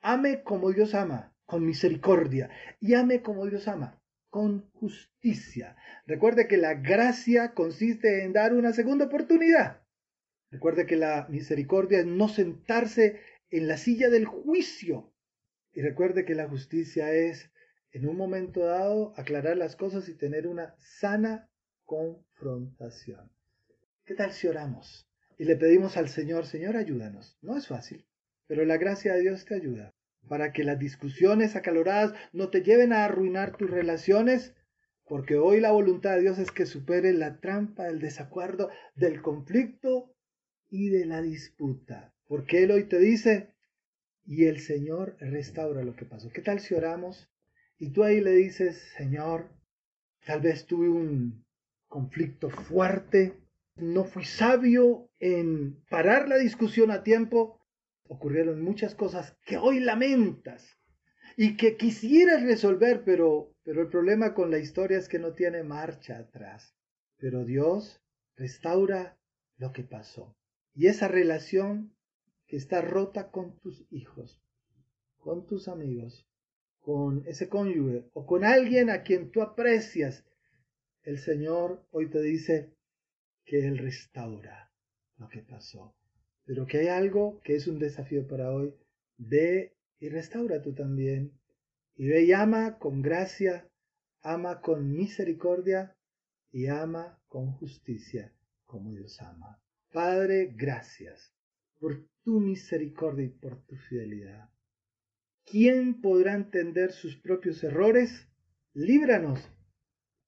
Ame 0.00 0.42
como 0.42 0.72
Dios 0.72 0.94
ama, 0.94 1.34
con 1.44 1.66
misericordia. 1.66 2.50
Y 2.80 2.94
ame 2.94 3.22
como 3.22 3.46
Dios 3.46 3.68
ama, 3.68 4.00
con 4.30 4.70
justicia. 4.72 5.76
Recuerde 6.06 6.46
que 6.46 6.56
la 6.56 6.74
gracia 6.74 7.52
consiste 7.54 8.24
en 8.24 8.32
dar 8.32 8.54
una 8.54 8.72
segunda 8.72 9.06
oportunidad. 9.06 9.82
Recuerde 10.50 10.86
que 10.86 10.96
la 10.96 11.26
misericordia 11.28 12.00
es 12.00 12.06
no 12.06 12.28
sentarse 12.28 13.20
en 13.50 13.68
la 13.68 13.76
silla 13.76 14.08
del 14.08 14.24
juicio. 14.24 15.12
Y 15.72 15.82
recuerde 15.82 16.24
que 16.24 16.34
la 16.34 16.48
justicia 16.48 17.12
es, 17.12 17.50
en 17.92 18.08
un 18.08 18.16
momento 18.16 18.60
dado, 18.60 19.14
aclarar 19.16 19.56
las 19.56 19.76
cosas 19.76 20.08
y 20.08 20.14
tener 20.14 20.46
una 20.46 20.74
sana 20.78 21.48
confrontación. 21.84 23.30
¿Qué 24.04 24.14
tal 24.14 24.32
si 24.32 24.46
oramos? 24.46 25.08
Y 25.38 25.44
le 25.44 25.56
pedimos 25.56 25.96
al 25.96 26.08
Señor, 26.08 26.46
Señor, 26.46 26.76
ayúdanos. 26.76 27.38
No 27.42 27.56
es 27.56 27.66
fácil, 27.66 28.06
pero 28.46 28.64
la 28.64 28.76
gracia 28.76 29.14
de 29.14 29.20
Dios 29.20 29.44
te 29.44 29.54
ayuda 29.54 29.94
para 30.28 30.52
que 30.52 30.64
las 30.64 30.78
discusiones 30.78 31.56
acaloradas 31.56 32.12
no 32.32 32.50
te 32.50 32.62
lleven 32.62 32.92
a 32.92 33.04
arruinar 33.04 33.56
tus 33.56 33.70
relaciones, 33.70 34.54
porque 35.04 35.36
hoy 35.36 35.60
la 35.60 35.72
voluntad 35.72 36.16
de 36.16 36.22
Dios 36.22 36.38
es 36.38 36.50
que 36.50 36.66
supere 36.66 37.12
la 37.14 37.40
trampa 37.40 37.84
del 37.84 37.98
desacuerdo, 37.98 38.68
del 38.94 39.22
conflicto 39.22 40.14
y 40.68 40.90
de 40.90 41.06
la 41.06 41.22
disputa. 41.22 42.12
Porque 42.26 42.62
Él 42.62 42.72
hoy 42.72 42.84
te 42.84 42.98
dice, 42.98 43.54
y 44.26 44.44
el 44.44 44.60
Señor 44.60 45.16
restaura 45.18 45.82
lo 45.82 45.96
que 45.96 46.04
pasó. 46.04 46.28
¿Qué 46.30 46.42
tal 46.42 46.60
si 46.60 46.74
oramos? 46.74 47.30
Y 47.78 47.90
tú 47.90 48.02
ahí 48.02 48.20
le 48.20 48.32
dices, 48.32 48.76
Señor, 48.96 49.48
tal 50.26 50.40
vez 50.40 50.66
tuve 50.66 50.88
un 50.88 51.44
conflicto 51.86 52.50
fuerte, 52.50 53.38
no 53.76 54.04
fui 54.04 54.24
sabio 54.24 55.08
en 55.20 55.82
parar 55.88 56.28
la 56.28 56.36
discusión 56.36 56.90
a 56.90 57.02
tiempo, 57.02 57.60
ocurrieron 58.08 58.62
muchas 58.62 58.94
cosas 58.94 59.36
que 59.46 59.58
hoy 59.58 59.80
lamentas 59.80 60.76
y 61.36 61.56
que 61.56 61.76
quisieras 61.76 62.42
resolver, 62.42 63.04
pero, 63.04 63.54
pero 63.62 63.82
el 63.82 63.88
problema 63.88 64.34
con 64.34 64.50
la 64.50 64.58
historia 64.58 64.98
es 64.98 65.08
que 65.08 65.20
no 65.20 65.34
tiene 65.34 65.62
marcha 65.62 66.18
atrás. 66.18 66.74
Pero 67.16 67.44
Dios 67.44 68.02
restaura 68.36 69.16
lo 69.56 69.72
que 69.72 69.84
pasó. 69.84 70.36
Y 70.74 70.86
esa 70.88 71.06
relación 71.06 71.94
que 72.46 72.56
está 72.56 72.80
rota 72.80 73.30
con 73.30 73.56
tus 73.60 73.86
hijos, 73.90 74.42
con 75.18 75.46
tus 75.46 75.68
amigos, 75.68 76.27
con 76.80 77.24
ese 77.26 77.48
cónyuge 77.48 78.08
o 78.12 78.26
con 78.26 78.44
alguien 78.44 78.90
a 78.90 79.02
quien 79.02 79.30
tú 79.30 79.42
aprecias, 79.42 80.24
el 81.02 81.18
Señor 81.18 81.86
hoy 81.90 82.08
te 82.10 82.20
dice 82.20 82.74
que 83.44 83.66
Él 83.66 83.78
restaura 83.78 84.72
lo 85.16 85.28
que 85.28 85.42
pasó 85.42 85.94
pero 86.48 86.66
que 86.66 86.78
hay 86.78 86.88
algo 86.88 87.42
que 87.44 87.56
es 87.56 87.66
un 87.66 87.78
desafío 87.78 88.26
para 88.26 88.50
hoy. 88.50 88.74
Ve 89.18 89.76
y 90.00 90.08
restaura 90.08 90.62
tú 90.62 90.72
también. 90.74 91.38
Y 91.94 92.08
ve 92.08 92.24
y 92.24 92.32
ama 92.32 92.78
con 92.78 93.02
gracia, 93.02 93.68
ama 94.22 94.62
con 94.62 94.90
misericordia 94.90 95.94
y 96.50 96.68
ama 96.68 97.20
con 97.26 97.52
justicia 97.52 98.32
como 98.64 98.94
Dios 98.94 99.20
ama. 99.20 99.60
Padre, 99.92 100.54
gracias 100.56 101.34
por 101.78 102.08
tu 102.22 102.40
misericordia 102.40 103.26
y 103.26 103.28
por 103.28 103.60
tu 103.66 103.76
fidelidad. 103.76 104.48
¿Quién 105.50 106.00
podrá 106.00 106.34
entender 106.34 106.92
sus 106.92 107.16
propios 107.16 107.62
errores? 107.64 108.28
Líbranos 108.74 109.50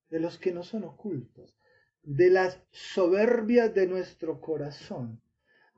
de 0.08 0.20
los 0.20 0.38
que 0.38 0.52
no 0.52 0.62
son 0.62 0.84
ocultos, 0.84 1.56
de 2.02 2.30
las 2.30 2.62
soberbias 2.70 3.74
de 3.74 3.86
nuestro 3.86 4.40
corazón 4.40 5.22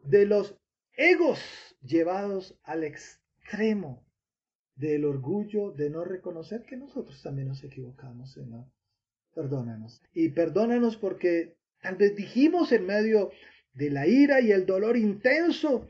de 0.04 0.26
los 0.26 0.56
egos 0.94 1.40
llevados 1.82 2.58
al 2.64 2.84
extremo 2.84 4.04
del 4.74 5.04
orgullo 5.04 5.70
de 5.72 5.90
no 5.90 6.04
reconocer 6.04 6.64
que 6.64 6.76
nosotros 6.76 7.22
también 7.22 7.48
nos 7.48 7.62
equivocamos, 7.62 8.32
Señor. 8.32 8.66
Perdónanos. 9.34 10.02
Y 10.12 10.30
perdónanos 10.30 10.96
porque 10.96 11.56
tal 11.80 11.96
vez 11.96 12.16
dijimos 12.16 12.72
en 12.72 12.86
medio 12.86 13.30
de 13.74 13.90
la 13.90 14.06
ira 14.06 14.40
y 14.40 14.50
el 14.50 14.66
dolor 14.66 14.96
intenso 14.96 15.88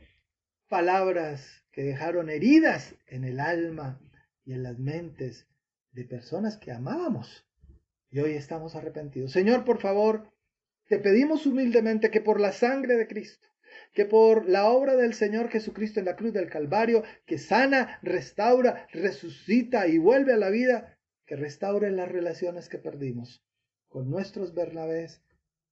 palabras 0.69 1.62
que 1.73 1.83
dejaron 1.83 2.29
heridas 2.29 2.95
en 3.07 3.25
el 3.25 3.41
alma 3.41 3.99
y 4.45 4.53
en 4.53 4.63
las 4.63 4.79
mentes 4.79 5.47
de 5.91 6.05
personas 6.05 6.55
que 6.57 6.71
amábamos. 6.71 7.45
Y 8.09 8.19
hoy 8.19 8.33
estamos 8.33 8.75
arrepentidos. 8.75 9.31
Señor, 9.31 9.65
por 9.65 9.81
favor, 9.81 10.31
te 10.87 10.99
pedimos 10.99 11.45
humildemente 11.45 12.11
que 12.11 12.21
por 12.21 12.39
la 12.39 12.53
sangre 12.53 12.95
de 12.95 13.07
Cristo 13.07 13.49
que 13.93 14.05
por 14.05 14.47
la 14.49 14.69
obra 14.69 14.95
del 14.95 15.13
Señor 15.13 15.49
Jesucristo 15.49 15.99
en 15.99 16.05
la 16.05 16.15
cruz 16.15 16.33
del 16.33 16.49
Calvario, 16.49 17.03
que 17.25 17.37
sana, 17.37 17.99
restaura, 18.01 18.87
resucita 18.91 19.87
y 19.87 19.97
vuelve 19.97 20.33
a 20.33 20.37
la 20.37 20.49
vida, 20.49 20.97
que 21.25 21.35
restaure 21.35 21.91
las 21.91 22.09
relaciones 22.09 22.69
que 22.69 22.77
perdimos 22.77 23.43
con 23.87 24.09
nuestros 24.09 24.53
Bernabés, 24.53 25.21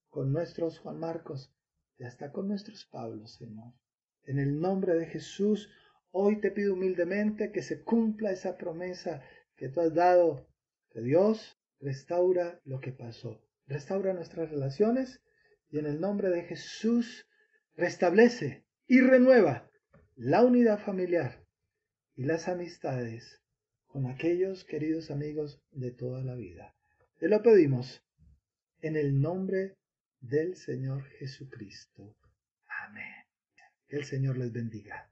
con 0.08 0.32
nuestros 0.32 0.78
Juan 0.78 0.98
Marcos 0.98 1.52
y 1.98 2.04
hasta 2.04 2.30
con 2.30 2.48
nuestros 2.48 2.84
Pablos, 2.84 3.34
Señor. 3.34 3.72
En 4.24 4.38
el 4.38 4.60
nombre 4.60 4.94
de 4.94 5.06
Jesús, 5.06 5.68
hoy 6.12 6.40
te 6.40 6.50
pido 6.50 6.74
humildemente 6.74 7.50
que 7.50 7.62
se 7.62 7.82
cumpla 7.82 8.30
esa 8.30 8.56
promesa 8.56 9.22
que 9.56 9.68
tú 9.68 9.80
has 9.80 9.94
dado, 9.94 10.46
que 10.90 11.00
Dios 11.00 11.58
restaura 11.80 12.60
lo 12.64 12.80
que 12.80 12.92
pasó, 12.92 13.42
restaura 13.66 14.12
nuestras 14.12 14.50
relaciones 14.50 15.20
y 15.70 15.78
en 15.78 15.86
el 15.86 16.00
nombre 16.00 16.28
de 16.28 16.42
Jesús, 16.42 17.26
restablece 17.74 18.64
y 18.86 19.00
renueva 19.00 19.70
la 20.14 20.44
unidad 20.44 20.78
familiar 20.78 21.44
y 22.14 22.24
las 22.24 22.46
amistades 22.48 23.40
con 23.86 24.06
aquellos 24.06 24.64
queridos 24.64 25.10
amigos 25.10 25.62
de 25.70 25.90
toda 25.90 26.22
la 26.22 26.34
vida. 26.34 26.74
Te 27.18 27.28
lo 27.28 27.42
pedimos 27.42 28.04
en 28.80 28.96
el 28.96 29.20
nombre 29.20 29.76
del 30.20 30.56
Señor 30.56 31.04
Jesucristo. 31.18 32.16
Amén. 32.86 33.26
Que 33.88 33.96
el 33.96 34.04
Señor 34.04 34.36
les 34.36 34.52
bendiga. 34.52 35.11